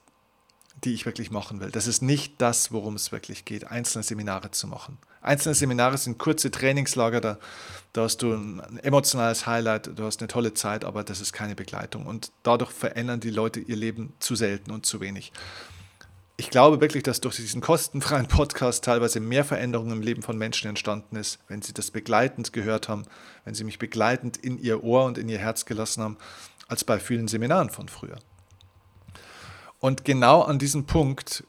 die 0.84 0.92
ich 0.92 1.06
wirklich 1.06 1.30
machen 1.30 1.60
will. 1.60 1.70
Das 1.70 1.86
ist 1.86 2.02
nicht 2.02 2.34
das, 2.38 2.70
worum 2.70 2.94
es 2.94 3.12
wirklich 3.12 3.44
geht, 3.44 3.70
einzelne 3.70 4.04
Seminare 4.04 4.50
zu 4.50 4.66
machen. 4.66 4.98
Einzelne 5.22 5.54
Seminare 5.54 5.98
sind 5.98 6.18
kurze 6.18 6.50
Trainingslager, 6.50 7.20
da, 7.20 7.38
da 7.92 8.02
hast 8.02 8.18
du 8.18 8.32
ein 8.32 8.78
emotionales 8.82 9.46
Highlight, 9.46 9.98
du 9.98 10.04
hast 10.04 10.20
eine 10.20 10.28
tolle 10.28 10.54
Zeit, 10.54 10.84
aber 10.84 11.02
das 11.02 11.20
ist 11.20 11.32
keine 11.32 11.54
Begleitung. 11.54 12.06
Und 12.06 12.30
dadurch 12.42 12.70
verändern 12.70 13.20
die 13.20 13.30
Leute 13.30 13.58
ihr 13.58 13.76
Leben 13.76 14.12
zu 14.20 14.36
selten 14.36 14.70
und 14.70 14.86
zu 14.86 15.00
wenig 15.00 15.32
ich 16.38 16.50
glaube 16.50 16.80
wirklich, 16.80 17.02
dass 17.02 17.20
durch 17.20 17.36
diesen 17.36 17.62
kostenfreien 17.62 18.28
Podcast 18.28 18.84
teilweise 18.84 19.20
mehr 19.20 19.44
Veränderung 19.44 19.90
im 19.90 20.02
Leben 20.02 20.22
von 20.22 20.36
Menschen 20.36 20.68
entstanden 20.68 21.16
ist, 21.16 21.38
wenn 21.48 21.62
sie 21.62 21.72
das 21.72 21.90
begleitend 21.90 22.52
gehört 22.52 22.88
haben, 22.88 23.04
wenn 23.44 23.54
sie 23.54 23.64
mich 23.64 23.78
begleitend 23.78 24.36
in 24.36 24.58
ihr 24.58 24.84
Ohr 24.84 25.04
und 25.04 25.16
in 25.16 25.28
ihr 25.28 25.38
Herz 25.38 25.64
gelassen 25.64 26.02
haben, 26.02 26.18
als 26.68 26.84
bei 26.84 26.98
vielen 26.98 27.28
Seminaren 27.28 27.70
von 27.70 27.88
früher. 27.88 28.18
Und 29.80 30.04
genau 30.04 30.42
an 30.42 30.58
diesem 30.58 30.84
Punkt 30.84 31.44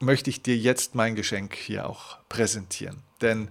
möchte 0.00 0.30
ich 0.30 0.42
dir 0.42 0.56
jetzt 0.56 0.94
mein 0.94 1.14
Geschenk 1.14 1.54
hier 1.54 1.88
auch 1.88 2.18
präsentieren. 2.28 3.02
Denn 3.20 3.48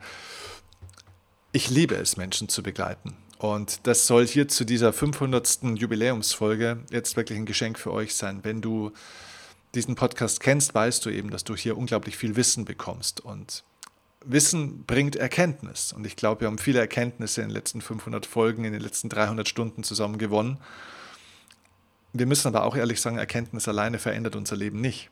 ich 1.53 1.69
liebe 1.69 1.95
es, 1.95 2.17
Menschen 2.17 2.49
zu 2.49 2.61
begleiten. 2.61 3.15
Und 3.37 3.87
das 3.87 4.07
soll 4.07 4.27
hier 4.27 4.47
zu 4.47 4.65
dieser 4.65 4.91
500. 4.91 5.63
Jubiläumsfolge 5.75 6.83
jetzt 6.91 7.15
wirklich 7.15 7.37
ein 7.37 7.45
Geschenk 7.45 7.79
für 7.79 7.91
euch 7.91 8.15
sein, 8.15 8.39
wenn 8.43 8.61
du 8.61 8.91
diesen 9.75 9.95
Podcast 9.95 10.39
kennst, 10.39 10.75
weißt 10.75 11.05
du 11.05 11.09
eben, 11.09 11.29
dass 11.29 11.43
du 11.43 11.55
hier 11.55 11.77
unglaublich 11.77 12.17
viel 12.17 12.35
Wissen 12.35 12.65
bekommst. 12.65 13.21
Und 13.21 13.63
Wissen 14.25 14.83
bringt 14.85 15.15
Erkenntnis. 15.15 15.93
Und 15.93 16.05
ich 16.05 16.15
glaube, 16.15 16.41
wir 16.41 16.47
haben 16.47 16.57
viele 16.57 16.79
Erkenntnisse 16.79 17.41
in 17.41 17.49
den 17.49 17.53
letzten 17.53 17.81
500 17.81 18.25
Folgen, 18.25 18.65
in 18.65 18.73
den 18.73 18.81
letzten 18.81 19.09
300 19.09 19.47
Stunden 19.47 19.83
zusammen 19.83 20.17
gewonnen. 20.17 20.57
Wir 22.13 22.27
müssen 22.27 22.47
aber 22.47 22.63
auch 22.63 22.75
ehrlich 22.75 23.01
sagen, 23.01 23.17
Erkenntnis 23.17 23.67
alleine 23.67 23.97
verändert 23.97 24.35
unser 24.35 24.55
Leben 24.55 24.79
nicht. 24.79 25.09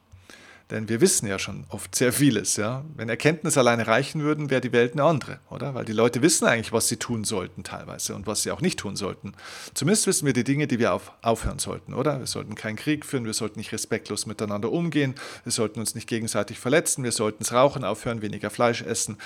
Denn 0.71 0.88
wir 0.88 1.01
wissen 1.01 1.27
ja 1.27 1.38
schon 1.38 1.65
oft 1.67 1.93
sehr 1.93 2.13
vieles. 2.13 2.55
Ja? 2.55 2.86
Wenn 2.95 3.10
Erkenntnis 3.10 3.57
alleine 3.57 3.88
reichen 3.88 4.21
würden, 4.21 4.49
wäre 4.49 4.62
die 4.62 4.71
Welt 4.71 4.93
eine 4.93 5.03
andere, 5.03 5.39
oder? 5.49 5.75
Weil 5.75 5.84
die 5.84 5.91
Leute 5.91 6.21
wissen 6.21 6.47
eigentlich, 6.47 6.71
was 6.71 6.88
sie 6.88 6.95
tun 6.95 7.25
sollten 7.25 7.63
teilweise 7.63 8.15
und 8.15 8.25
was 8.25 8.43
sie 8.43 8.51
auch 8.51 8.62
nicht 8.62 8.79
tun 8.79 8.95
sollten. 8.95 9.34
Zumindest 9.73 10.07
wissen 10.07 10.25
wir 10.25 10.34
die 10.34 10.45
Dinge, 10.45 10.67
die 10.67 10.79
wir 10.79 10.93
auf, 10.93 11.12
aufhören 11.21 11.60
sollten, 11.60 11.93
oder? 11.93 12.19
Wir 12.19 12.25
sollten 12.25 12.55
keinen 12.55 12.77
Krieg 12.77 13.05
führen, 13.05 13.25
wir 13.25 13.34
sollten 13.34 13.60
nicht 13.60 13.73
respektlos 13.73 14.25
miteinander 14.25 14.71
umgehen, 14.71 15.15
wir 15.43 15.51
sollten 15.51 15.81
uns 15.81 15.93
nicht 15.93 16.07
gegenseitig 16.07 16.57
verletzen, 16.57 17.03
wir 17.03 17.12
sollten 17.12 17.39
das 17.39 17.51
Rauchen 17.51 17.84
aufhören, 17.84 18.21
weniger 18.21 18.49
Fleisch 18.49 18.81
essen, 18.81 19.17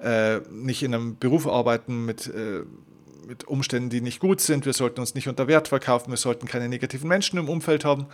äh, 0.00 0.40
nicht 0.50 0.82
in 0.82 0.94
einem 0.94 1.18
Beruf 1.18 1.46
arbeiten 1.46 2.04
mit... 2.04 2.26
Äh, 2.28 2.64
mit 3.26 3.46
Umständen, 3.46 3.90
die 3.90 4.00
nicht 4.00 4.18
gut 4.18 4.40
sind. 4.40 4.66
Wir 4.66 4.72
sollten 4.72 4.98
uns 4.98 5.14
nicht 5.14 5.28
unter 5.28 5.46
Wert 5.46 5.68
verkaufen. 5.68 6.10
Wir 6.10 6.16
sollten 6.16 6.48
keine 6.48 6.68
negativen 6.68 7.08
Menschen 7.08 7.38
im 7.38 7.48
Umfeld 7.48 7.84
haben. 7.84 8.08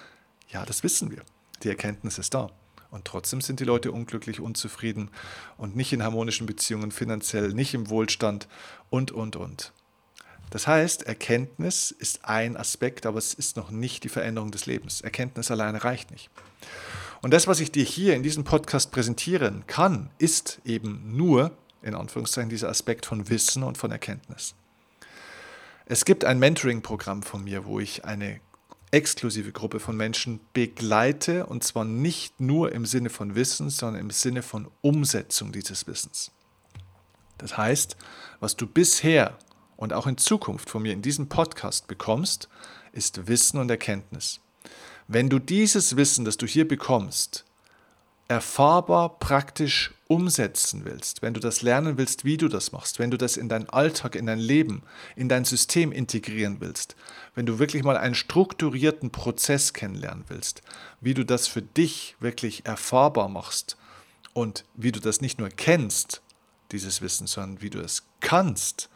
Ja, 0.50 0.66
das 0.66 0.82
wissen 0.82 1.10
wir. 1.10 1.22
Die 1.62 1.70
Erkenntnis 1.70 2.18
ist 2.18 2.34
da. 2.34 2.50
Und 2.90 3.04
trotzdem 3.04 3.40
sind 3.40 3.60
die 3.60 3.64
Leute 3.64 3.92
unglücklich, 3.92 4.40
unzufrieden 4.40 5.10
und 5.56 5.76
nicht 5.76 5.92
in 5.92 6.02
harmonischen 6.02 6.46
Beziehungen, 6.46 6.90
finanziell, 6.90 7.52
nicht 7.52 7.74
im 7.74 7.90
Wohlstand 7.90 8.48
und, 8.90 9.12
und, 9.12 9.36
und. 9.36 9.72
Das 10.50 10.66
heißt, 10.66 11.02
Erkenntnis 11.02 11.90
ist 11.90 12.24
ein 12.24 12.56
Aspekt, 12.56 13.04
aber 13.04 13.18
es 13.18 13.34
ist 13.34 13.56
noch 13.56 13.70
nicht 13.70 14.04
die 14.04 14.08
Veränderung 14.08 14.52
des 14.52 14.66
Lebens. 14.66 15.00
Erkenntnis 15.00 15.50
alleine 15.50 15.82
reicht 15.82 16.10
nicht. 16.10 16.30
Und 17.22 17.32
das, 17.32 17.46
was 17.46 17.60
ich 17.60 17.72
dir 17.72 17.84
hier 17.84 18.14
in 18.14 18.22
diesem 18.22 18.44
Podcast 18.44 18.92
präsentieren 18.92 19.64
kann, 19.66 20.10
ist 20.18 20.60
eben 20.64 21.16
nur, 21.16 21.50
in 21.82 21.94
Anführungszeichen, 21.94 22.50
dieser 22.50 22.68
Aspekt 22.68 23.06
von 23.06 23.28
Wissen 23.28 23.62
und 23.64 23.76
von 23.76 23.90
Erkenntnis. 23.90 24.54
Es 25.86 26.04
gibt 26.04 26.24
ein 26.24 26.38
Mentoring-Programm 26.38 27.22
von 27.22 27.44
mir, 27.44 27.64
wo 27.64 27.80
ich 27.80 28.04
eine 28.04 28.40
exklusive 28.96 29.52
Gruppe 29.52 29.78
von 29.78 29.94
Menschen 29.94 30.40
begleite 30.54 31.44
und 31.44 31.62
zwar 31.62 31.84
nicht 31.84 32.40
nur 32.40 32.72
im 32.72 32.86
Sinne 32.86 33.10
von 33.10 33.34
Wissen, 33.34 33.68
sondern 33.68 34.00
im 34.00 34.10
Sinne 34.10 34.40
von 34.40 34.68
Umsetzung 34.80 35.52
dieses 35.52 35.86
Wissens. 35.86 36.32
Das 37.36 37.58
heißt, 37.58 37.98
was 38.40 38.56
du 38.56 38.66
bisher 38.66 39.36
und 39.76 39.92
auch 39.92 40.06
in 40.06 40.16
Zukunft 40.16 40.70
von 40.70 40.80
mir 40.80 40.94
in 40.94 41.02
diesem 41.02 41.28
Podcast 41.28 41.88
bekommst, 41.88 42.48
ist 42.92 43.28
Wissen 43.28 43.60
und 43.60 43.70
Erkenntnis. 43.70 44.40
Wenn 45.08 45.28
du 45.28 45.40
dieses 45.40 45.96
Wissen, 45.96 46.24
das 46.24 46.38
du 46.38 46.46
hier 46.46 46.66
bekommst, 46.66 47.44
erfahrbar, 48.28 49.18
praktisch 49.18 49.92
umsetzen 50.08 50.84
willst, 50.84 51.22
wenn 51.22 51.34
du 51.34 51.40
das 51.40 51.62
lernen 51.62 51.98
willst, 51.98 52.24
wie 52.24 52.36
du 52.36 52.48
das 52.48 52.72
machst, 52.72 52.98
wenn 52.98 53.10
du 53.10 53.18
das 53.18 53.36
in 53.36 53.48
deinen 53.48 53.68
Alltag, 53.68 54.14
in 54.14 54.26
dein 54.26 54.38
Leben, 54.38 54.82
in 55.16 55.28
dein 55.28 55.44
System 55.44 55.92
integrieren 55.92 56.60
willst, 56.60 56.96
wenn 57.34 57.46
du 57.46 57.58
wirklich 57.58 57.82
mal 57.82 57.96
einen 57.96 58.14
strukturierten 58.14 59.10
Prozess 59.10 59.72
kennenlernen 59.72 60.24
willst, 60.28 60.62
wie 61.00 61.14
du 61.14 61.24
das 61.24 61.48
für 61.48 61.62
dich 61.62 62.16
wirklich 62.20 62.66
erfahrbar 62.66 63.28
machst 63.28 63.76
und 64.32 64.64
wie 64.74 64.92
du 64.92 65.00
das 65.00 65.20
nicht 65.20 65.38
nur 65.38 65.48
kennst, 65.48 66.22
dieses 66.72 67.00
Wissen, 67.02 67.26
sondern 67.26 67.62
wie 67.62 67.70
du 67.70 67.80
es 67.80 68.04
kannst, 68.20 68.88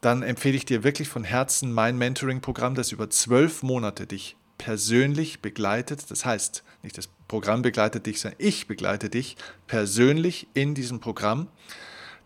dann 0.00 0.22
empfehle 0.22 0.56
ich 0.56 0.64
dir 0.64 0.84
wirklich 0.84 1.08
von 1.08 1.24
Herzen 1.24 1.72
mein 1.72 1.98
Mentoring-Programm, 1.98 2.74
das 2.74 2.92
über 2.92 3.10
zwölf 3.10 3.62
Monate 3.62 4.06
dich 4.06 4.36
persönlich 4.58 5.40
begleitet. 5.40 6.10
Das 6.10 6.26
heißt, 6.26 6.64
nicht 6.82 6.98
das 6.98 7.08
Programm 7.28 7.62
begleitet 7.62 8.06
dich, 8.06 8.20
sondern 8.20 8.40
ich 8.40 8.66
begleite 8.66 9.08
dich 9.08 9.36
persönlich 9.66 10.48
in 10.54 10.74
diesem 10.74 11.00
Programm. 11.00 11.48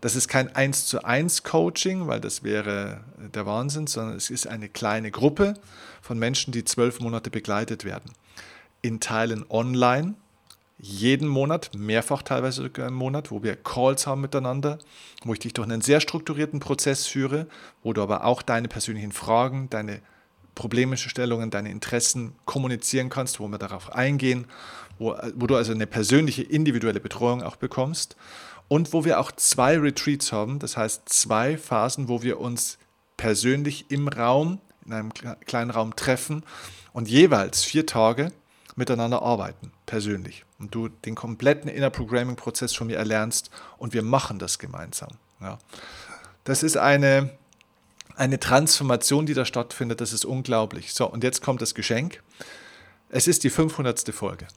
Das 0.01 0.17
ist 0.17 0.27
kein 0.27 0.53
1 0.53 0.87
zu 0.87 1.05
1 1.05 1.43
Coaching, 1.43 2.07
weil 2.07 2.19
das 2.19 2.43
wäre 2.43 3.05
der 3.33 3.45
Wahnsinn, 3.45 3.87
sondern 3.87 4.17
es 4.17 4.29
ist 4.29 4.47
eine 4.47 4.67
kleine 4.67 5.11
Gruppe 5.11 5.53
von 6.01 6.19
Menschen, 6.19 6.51
die 6.51 6.65
zwölf 6.65 6.99
Monate 6.99 7.29
begleitet 7.29 7.85
werden. 7.85 8.11
In 8.81 8.99
Teilen 8.99 9.45
online, 9.49 10.15
jeden 10.77 11.29
Monat, 11.29 11.71
mehrfach 11.73 12.21
teilweise 12.21 12.63
sogar 12.63 12.89
im 12.89 12.95
Monat, 12.95 13.31
wo 13.31 13.43
wir 13.43 13.55
Calls 13.55 14.05
haben 14.05 14.19
miteinander, 14.19 14.79
wo 15.23 15.31
ich 15.31 15.39
dich 15.39 15.53
durch 15.53 15.69
einen 15.69 15.79
sehr 15.79 16.01
strukturierten 16.01 16.59
Prozess 16.59 17.07
führe, 17.07 17.47
wo 17.81 17.93
du 17.93 18.01
aber 18.01 18.25
auch 18.25 18.41
deine 18.41 18.67
persönlichen 18.67 19.13
Fragen, 19.13 19.69
deine 19.69 20.01
problemische 20.55 21.09
Stellungen, 21.09 21.49
deine 21.49 21.71
Interessen 21.71 22.35
kommunizieren 22.45 23.09
kannst, 23.09 23.39
wo 23.39 23.47
wir 23.47 23.57
darauf 23.57 23.93
eingehen, 23.93 24.45
wo, 24.99 25.15
wo 25.35 25.47
du 25.47 25.55
also 25.55 25.71
eine 25.71 25.87
persönliche, 25.87 26.43
individuelle 26.43 26.99
Betreuung 26.99 27.43
auch 27.43 27.55
bekommst 27.55 28.15
und 28.67 28.93
wo 28.93 29.05
wir 29.05 29.19
auch 29.19 29.31
zwei 29.31 29.77
Retreats 29.77 30.31
haben, 30.31 30.59
das 30.59 30.77
heißt 30.77 31.09
zwei 31.09 31.57
Phasen, 31.57 32.07
wo 32.07 32.21
wir 32.21 32.39
uns 32.39 32.77
persönlich 33.17 33.89
im 33.89 34.07
Raum, 34.07 34.59
in 34.85 34.93
einem 34.93 35.13
kleinen 35.13 35.71
Raum 35.71 35.95
treffen 35.95 36.43
und 36.91 37.09
jeweils 37.09 37.63
vier 37.63 37.85
Tage 37.85 38.31
miteinander 38.75 39.21
arbeiten, 39.21 39.71
persönlich. 39.85 40.45
Und 40.59 40.73
du 40.73 40.87
den 40.87 41.15
kompletten 41.15 41.69
Inner 41.69 41.89
Programming 41.89 42.35
Prozess 42.35 42.73
von 42.73 42.87
mir 42.87 42.97
erlernst 42.97 43.49
und 43.77 43.93
wir 43.93 44.01
machen 44.01 44.39
das 44.39 44.59
gemeinsam. 44.59 45.09
Ja. 45.41 45.57
Das 46.43 46.63
ist 46.63 46.77
eine 46.77 47.29
eine 48.15 48.39
Transformation, 48.39 49.25
die 49.25 49.33
da 49.33 49.45
stattfindet, 49.45 50.01
das 50.01 50.13
ist 50.13 50.25
unglaublich. 50.25 50.93
So, 50.93 51.09
und 51.09 51.23
jetzt 51.23 51.41
kommt 51.41 51.61
das 51.61 51.75
Geschenk. 51.75 52.21
Es 53.09 53.27
ist 53.27 53.43
die 53.43 53.49
500. 53.49 54.13
Folge. 54.13 54.47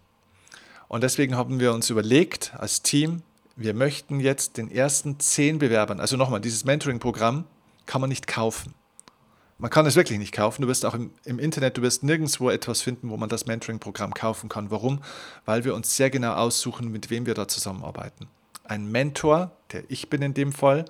Und 0.89 1.03
deswegen 1.03 1.37
haben 1.37 1.61
wir 1.61 1.73
uns 1.73 1.91
überlegt, 1.91 2.53
als 2.57 2.83
Team 2.83 3.23
wir 3.57 3.73
möchten 3.73 4.21
jetzt 4.21 4.59
den 4.59 4.71
ersten 4.71 5.19
zehn 5.19 5.59
Bewerbern, 5.59 5.99
also 5.99 6.17
nochmal, 6.19 6.41
dieses 6.41 6.65
Mentoring-Programm 6.65 7.45
kann 7.87 8.01
man 8.03 8.11
nicht 8.11 8.27
kaufen. 8.27 8.75
Man 9.59 9.71
kann 9.71 9.87
es 9.87 9.97
wirklich 9.97 10.19
nicht 10.19 10.33
kaufen. 10.33 10.61
Du 10.61 10.69
wirst 10.69 10.85
auch 10.85 10.93
im, 10.93 11.13
im 11.25 11.39
Internet, 11.39 11.79
du 11.79 11.83
wirst 11.83 12.03
nirgendwo 12.03 12.51
etwas 12.51 12.83
finden, 12.83 13.09
wo 13.09 13.17
man 13.17 13.31
das 13.31 13.47
Mentoring-Programm 13.47 14.13
kaufen 14.13 14.51
kann. 14.51 14.71
Warum? 14.71 15.01
Weil 15.47 15.65
wir 15.65 15.75
uns 15.75 15.97
sehr 15.97 16.11
genau 16.11 16.35
aussuchen, 16.35 16.93
mit 16.93 17.09
wem 17.09 17.25
wir 17.25 17.33
da 17.33 17.49
zusammenarbeiten. 17.49 18.29
Ein 18.65 18.93
Mentor, 18.93 19.53
der 19.73 19.85
ich 19.89 20.11
bin 20.11 20.21
in 20.21 20.35
dem 20.35 20.53
Fall, 20.53 20.85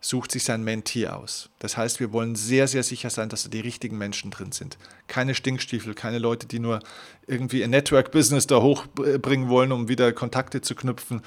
sucht 0.00 0.32
sich 0.32 0.44
sein 0.44 0.64
Mentee 0.64 1.08
aus. 1.08 1.50
Das 1.58 1.76
heißt, 1.76 2.00
wir 2.00 2.12
wollen 2.12 2.34
sehr, 2.34 2.66
sehr 2.68 2.82
sicher 2.82 3.10
sein, 3.10 3.28
dass 3.28 3.42
da 3.42 3.50
die 3.50 3.60
richtigen 3.60 3.98
Menschen 3.98 4.30
drin 4.30 4.50
sind. 4.50 4.78
Keine 5.08 5.34
Stinkstiefel, 5.34 5.94
keine 5.94 6.18
Leute, 6.18 6.46
die 6.46 6.58
nur 6.58 6.80
irgendwie 7.26 7.62
ein 7.62 7.70
Network-Business 7.70 8.46
da 8.46 8.62
hochbringen 8.62 9.50
wollen, 9.50 9.72
um 9.72 9.88
wieder 9.88 10.12
Kontakte 10.12 10.62
zu 10.62 10.74
knüpfen. 10.74 11.20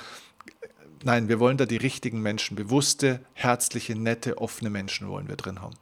Nein, 1.04 1.28
wir 1.28 1.40
wollen 1.40 1.58
da 1.58 1.66
die 1.66 1.78
richtigen 1.78 2.22
Menschen, 2.22 2.56
bewusste, 2.56 3.20
herzliche, 3.34 3.96
nette, 3.96 4.40
offene 4.40 4.72
Menschen 4.72 5.08
wollen 5.08 5.28
wir 5.28 5.36
drin 5.36 5.62
haben. 5.62 5.76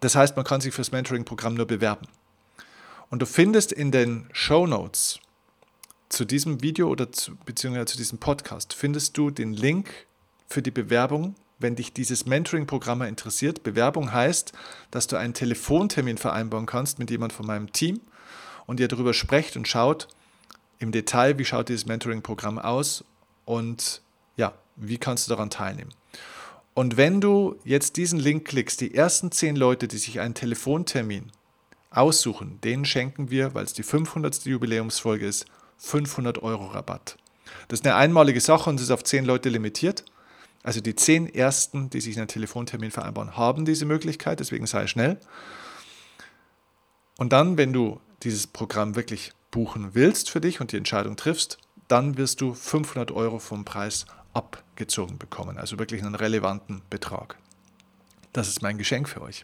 Das 0.00 0.14
heißt, 0.14 0.36
man 0.36 0.44
kann 0.44 0.60
sich 0.60 0.74
fürs 0.74 0.92
Mentoring-Programm 0.92 1.54
nur 1.54 1.66
bewerben. 1.66 2.06
Und 3.10 3.20
du 3.20 3.26
findest 3.26 3.72
in 3.72 3.90
den 3.90 4.28
Show 4.32 4.66
Notes 4.66 5.18
zu 6.08 6.24
diesem 6.24 6.62
Video 6.62 6.88
oder 6.88 7.10
zu, 7.10 7.36
beziehungsweise 7.36 7.86
zu 7.86 7.96
diesem 7.96 8.18
Podcast, 8.18 8.74
findest 8.74 9.16
du 9.16 9.30
den 9.30 9.52
Link 9.52 9.88
für 10.46 10.62
die 10.62 10.70
Bewerbung, 10.70 11.34
wenn 11.58 11.76
dich 11.76 11.92
dieses 11.92 12.26
Mentoring-Programm 12.26 13.02
interessiert. 13.02 13.62
Bewerbung 13.62 14.12
heißt, 14.12 14.52
dass 14.90 15.06
du 15.06 15.16
einen 15.16 15.34
Telefontermin 15.34 16.18
vereinbaren 16.18 16.66
kannst 16.66 16.98
mit 16.98 17.10
jemandem 17.10 17.36
von 17.36 17.46
meinem 17.46 17.72
Team 17.72 18.00
und 18.66 18.80
ihr 18.80 18.88
darüber 18.88 19.14
sprecht 19.14 19.56
und 19.56 19.66
schaut 19.66 20.08
im 20.78 20.92
Detail, 20.92 21.38
wie 21.38 21.44
schaut 21.44 21.68
dieses 21.68 21.86
Mentoring-Programm 21.86 22.58
aus 22.58 23.04
und 23.44 24.02
ja, 24.36 24.54
wie 24.76 24.98
kannst 24.98 25.26
du 25.26 25.30
daran 25.30 25.50
teilnehmen. 25.50 25.90
Und 26.74 26.96
wenn 26.96 27.20
du 27.20 27.56
jetzt 27.64 27.96
diesen 27.96 28.20
Link 28.20 28.46
klickst, 28.46 28.80
die 28.80 28.94
ersten 28.94 29.32
zehn 29.32 29.56
Leute, 29.56 29.88
die 29.88 29.98
sich 29.98 30.20
einen 30.20 30.34
Telefontermin 30.34 31.32
aussuchen, 31.90 32.60
denen 32.62 32.84
schenken 32.84 33.30
wir, 33.30 33.54
weil 33.54 33.64
es 33.64 33.72
die 33.72 33.82
500. 33.82 34.44
Jubiläumsfolge 34.44 35.26
ist, 35.26 35.46
500 35.78 36.42
Euro 36.42 36.66
Rabatt. 36.66 37.16
Das 37.66 37.80
ist 37.80 37.86
eine 37.86 37.96
einmalige 37.96 38.40
Sache 38.40 38.70
und 38.70 38.76
es 38.76 38.82
ist 38.82 38.90
auf 38.90 39.02
zehn 39.02 39.24
Leute 39.24 39.48
limitiert. 39.48 40.04
Also 40.62 40.80
die 40.80 40.94
zehn 40.94 41.32
ersten, 41.32 41.90
die 41.90 42.00
sich 42.00 42.18
einen 42.18 42.28
Telefontermin 42.28 42.90
vereinbaren, 42.90 43.36
haben 43.36 43.64
diese 43.64 43.86
Möglichkeit, 43.86 44.40
deswegen 44.40 44.66
sei 44.66 44.86
schnell. 44.86 45.18
Und 47.16 47.32
dann, 47.32 47.56
wenn 47.56 47.72
du 47.72 48.00
dieses 48.22 48.46
Programm 48.46 48.96
wirklich 48.96 49.32
buchen 49.50 49.94
willst 49.94 50.30
für 50.30 50.40
dich 50.40 50.60
und 50.60 50.72
die 50.72 50.76
Entscheidung 50.76 51.16
triffst, 51.16 51.58
dann 51.88 52.16
wirst 52.16 52.40
du 52.40 52.54
500 52.54 53.10
Euro 53.12 53.38
vom 53.38 53.64
Preis 53.64 54.06
abgezogen 54.34 55.18
bekommen, 55.18 55.58
also 55.58 55.78
wirklich 55.78 56.02
einen 56.02 56.14
relevanten 56.14 56.82
Betrag. 56.90 57.38
Das 58.38 58.46
ist 58.46 58.62
mein 58.62 58.78
Geschenk 58.78 59.08
für 59.08 59.20
euch. 59.20 59.42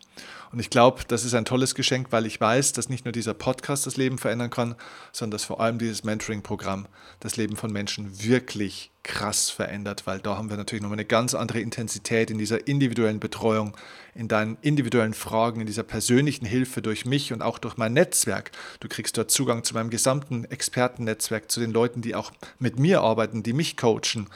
Und 0.53 0.61
ich 0.61 0.71
glaube, 0.71 1.03
das 1.09 1.25
ist 1.25 1.35
ein 1.35 1.45
tolles 1.45 1.75
Geschenk, 1.75 2.13
weil 2.13 2.27
ich 2.27 2.41
weiß, 2.41 2.75
dass 2.75 2.89
nicht 2.89 3.05
nur 3.05 3.11
dieser 3.11 3.35
Podcast 3.35 3.89
das 3.89 3.97
Leben 3.97 4.19
verändern 4.19 4.51
kann, 4.51 4.77
sondern 5.11 5.33
dass 5.33 5.43
vor 5.43 5.59
allem 5.59 5.81
dieses 5.81 6.05
Mentoring-Programm 6.05 6.87
das 7.19 7.37
Leben 7.37 7.57
von 7.57 7.73
Menschen 7.73 8.23
wirklich 8.23 8.93
krass 9.03 9.51
verändert, 9.51 10.07
weil 10.07 10.21
da 10.21 10.37
haben 10.37 10.49
wir 10.49 10.57
natürlich 10.57 10.81
nochmal 10.81 10.95
eine 10.95 11.07
ganz 11.07 11.35
andere 11.35 11.59
Intensität 11.59 12.31
in 12.31 12.39
dieser 12.39 12.69
individuellen 12.69 13.19
Betreuung, 13.19 13.77
in 14.15 14.29
deinen 14.29 14.59
individuellen 14.63 15.13
Fragen, 15.13 15.61
in 15.61 15.67
dieser 15.67 15.83
persönlichen 15.83 16.47
Hilfe 16.47 16.81
durch 16.81 17.05
mich 17.05 17.33
und 17.33 17.43
auch 17.43 17.59
durch 17.59 17.77
mein 17.77 17.95
Netzwerk. 17.95 18.53
Du 18.79 18.87
kriegst 18.87 19.19
dort 19.19 19.33
Zugang 19.33 19.65
zu 19.65 19.75
meinem 19.75 19.91
gesamten 19.91 20.45
Expertennetzwerk, 20.45 21.51
zu 21.51 21.59
den 21.59 21.73
Leuten, 21.73 22.01
die 22.01 22.15
auch 22.15 22.31
mit 22.61 22.79
mir 22.79 23.01
arbeiten, 23.01 23.43
die 23.43 23.55
mich 23.55 23.77
coachen. 23.77 24.29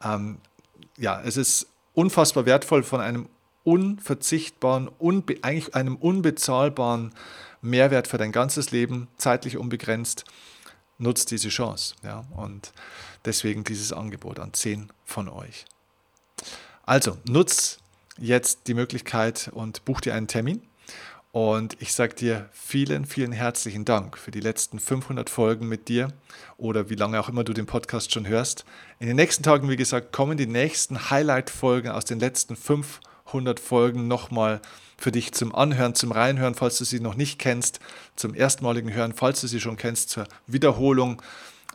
Ähm, 0.00 0.38
ja, 0.96 1.20
es 1.22 1.36
ist 1.36 1.66
unfassbar 1.92 2.46
wertvoll 2.46 2.84
von 2.84 3.00
einem 3.00 3.28
unverzichtbaren, 3.66 4.88
unbe 4.98 5.38
eigentlich 5.42 5.74
einem 5.74 5.96
unbezahlbaren 5.96 7.12
Mehrwert 7.60 8.06
für 8.06 8.16
dein 8.16 8.30
ganzes 8.30 8.70
Leben, 8.70 9.08
zeitlich 9.16 9.56
unbegrenzt, 9.56 10.24
nutzt 10.98 11.32
diese 11.32 11.48
Chance. 11.48 11.96
Ja? 12.04 12.24
Und 12.36 12.72
deswegen 13.24 13.64
dieses 13.64 13.92
Angebot 13.92 14.38
an 14.38 14.54
zehn 14.54 14.92
von 15.04 15.28
euch. 15.28 15.64
Also, 16.84 17.18
nutz 17.28 17.78
jetzt 18.18 18.68
die 18.68 18.74
Möglichkeit 18.74 19.50
und 19.52 19.84
buch 19.84 20.00
dir 20.00 20.14
einen 20.14 20.28
Termin. 20.28 20.62
Und 21.32 21.76
ich 21.82 21.92
sage 21.92 22.14
dir 22.14 22.48
vielen, 22.52 23.04
vielen 23.04 23.32
herzlichen 23.32 23.84
Dank 23.84 24.16
für 24.16 24.30
die 24.30 24.40
letzten 24.40 24.78
500 24.78 25.28
Folgen 25.28 25.68
mit 25.68 25.88
dir 25.88 26.08
oder 26.56 26.88
wie 26.88 26.94
lange 26.94 27.20
auch 27.20 27.28
immer 27.28 27.44
du 27.44 27.52
den 27.52 27.66
Podcast 27.66 28.12
schon 28.12 28.26
hörst. 28.26 28.64
In 29.00 29.08
den 29.08 29.16
nächsten 29.16 29.42
Tagen, 29.42 29.68
wie 29.68 29.76
gesagt, 29.76 30.12
kommen 30.12 30.38
die 30.38 30.46
nächsten 30.46 31.10
Highlight-Folgen 31.10 31.90
aus 31.90 32.06
den 32.06 32.20
letzten 32.20 32.56
500 32.56 33.15
100 33.26 33.60
Folgen 33.60 34.08
nochmal 34.08 34.60
für 34.98 35.12
dich 35.12 35.32
zum 35.32 35.54
Anhören, 35.54 35.94
zum 35.94 36.12
Reinhören, 36.12 36.54
falls 36.54 36.78
du 36.78 36.84
sie 36.84 37.00
noch 37.00 37.14
nicht 37.14 37.38
kennst, 37.38 37.80
zum 38.16 38.34
erstmaligen 38.34 38.92
Hören, 38.92 39.12
falls 39.12 39.40
du 39.40 39.46
sie 39.46 39.60
schon 39.60 39.76
kennst, 39.76 40.10
zur 40.10 40.26
Wiederholung. 40.46 41.22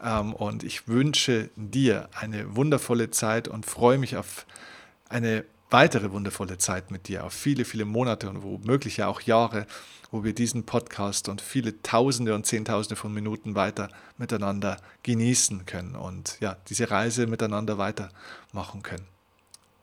Ähm, 0.03 0.33
und 0.33 0.63
ich 0.63 0.87
wünsche 0.87 1.49
dir 1.55 2.09
eine 2.13 2.55
wundervolle 2.55 3.11
Zeit 3.11 3.47
und 3.47 3.65
freue 3.65 3.97
mich 3.97 4.17
auf 4.17 4.45
eine 5.09 5.45
weitere 5.69 6.11
wundervolle 6.11 6.57
Zeit 6.57 6.91
mit 6.91 7.07
dir, 7.07 7.23
auf 7.23 7.33
viele, 7.33 7.65
viele 7.65 7.85
Monate 7.85 8.29
und 8.29 8.43
womöglich 8.43 8.97
ja 8.97 9.07
auch 9.07 9.21
Jahre, 9.21 9.65
wo 10.11 10.23
wir 10.23 10.33
diesen 10.33 10.65
Podcast 10.65 11.29
und 11.29 11.41
viele 11.41 11.81
Tausende 11.81 12.35
und 12.35 12.45
Zehntausende 12.45 12.97
von 12.97 13.13
Minuten 13.13 13.55
weiter 13.55 13.89
miteinander 14.17 14.77
genießen 15.03 15.65
können 15.65 15.95
und 15.95 16.37
ja, 16.41 16.57
diese 16.67 16.91
Reise 16.91 17.27
miteinander 17.27 17.77
weitermachen 17.77 18.83
können. 18.83 19.07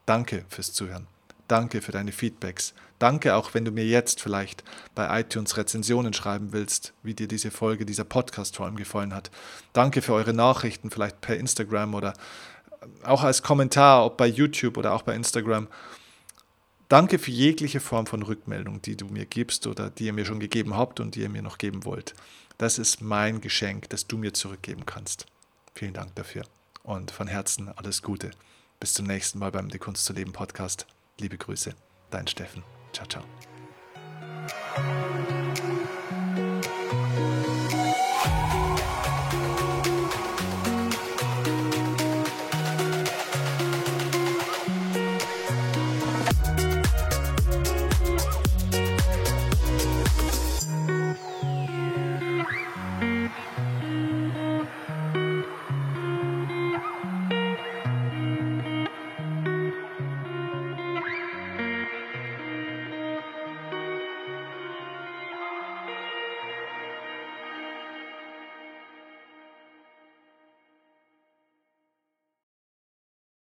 Danke 0.05 0.45
fürs 0.49 0.71
Zuhören. 0.73 1.07
Danke 1.49 1.81
für 1.81 1.91
deine 1.91 2.11
Feedbacks. 2.11 2.73
Danke 2.99 3.35
auch, 3.35 3.53
wenn 3.53 3.65
du 3.65 3.71
mir 3.71 3.85
jetzt 3.85 4.21
vielleicht 4.21 4.63
bei 4.93 5.19
iTunes 5.19 5.57
Rezensionen 5.57 6.13
schreiben 6.13 6.53
willst, 6.53 6.93
wie 7.01 7.15
dir 7.15 7.27
diese 7.27 7.49
Folge, 7.49 7.85
dieser 7.85 8.03
Podcast 8.03 8.55
vor 8.55 8.67
allem 8.67 8.75
gefallen 8.75 9.15
hat. 9.15 9.31
Danke 9.73 10.01
für 10.01 10.13
eure 10.13 10.33
Nachrichten, 10.33 10.91
vielleicht 10.91 11.21
per 11.21 11.37
Instagram 11.37 11.95
oder 11.95 12.13
auch 13.03 13.23
als 13.23 13.41
Kommentar, 13.41 14.05
ob 14.05 14.17
bei 14.17 14.27
YouTube 14.27 14.77
oder 14.77 14.93
auch 14.93 15.01
bei 15.01 15.15
Instagram. 15.15 15.67
Danke 16.87 17.17
für 17.17 17.31
jegliche 17.31 17.79
Form 17.79 18.05
von 18.05 18.21
Rückmeldung, 18.21 18.81
die 18.83 18.95
du 18.95 19.07
mir 19.07 19.25
gibst 19.25 19.65
oder 19.65 19.89
die 19.89 20.05
ihr 20.05 20.13
mir 20.13 20.25
schon 20.25 20.39
gegeben 20.39 20.77
habt 20.77 20.99
und 20.99 21.15
die 21.15 21.21
ihr 21.21 21.29
mir 21.29 21.41
noch 21.41 21.57
geben 21.57 21.83
wollt. 21.83 22.13
Das 22.59 22.77
ist 22.77 23.01
mein 23.01 23.41
Geschenk, 23.41 23.89
das 23.89 24.05
du 24.05 24.17
mir 24.17 24.33
zurückgeben 24.33 24.85
kannst. 24.85 25.25
Vielen 25.73 25.93
Dank 25.93 26.13
dafür 26.15 26.43
und 26.83 27.09
von 27.09 27.27
Herzen 27.27 27.69
alles 27.69 28.03
Gute. 28.03 28.31
Bis 28.79 28.93
zum 28.93 29.07
nächsten 29.07 29.39
Mal 29.39 29.51
beim 29.51 29.69
Die 29.69 29.79
Kunst 29.79 30.05
zu 30.05 30.13
leben 30.13 30.31
Podcast. 30.31 30.85
Liebe 31.19 31.37
Grüße, 31.37 31.75
dein 32.11 32.27
Steffen. 32.27 32.63
Ciao, 32.93 33.05
ciao. 33.07 33.23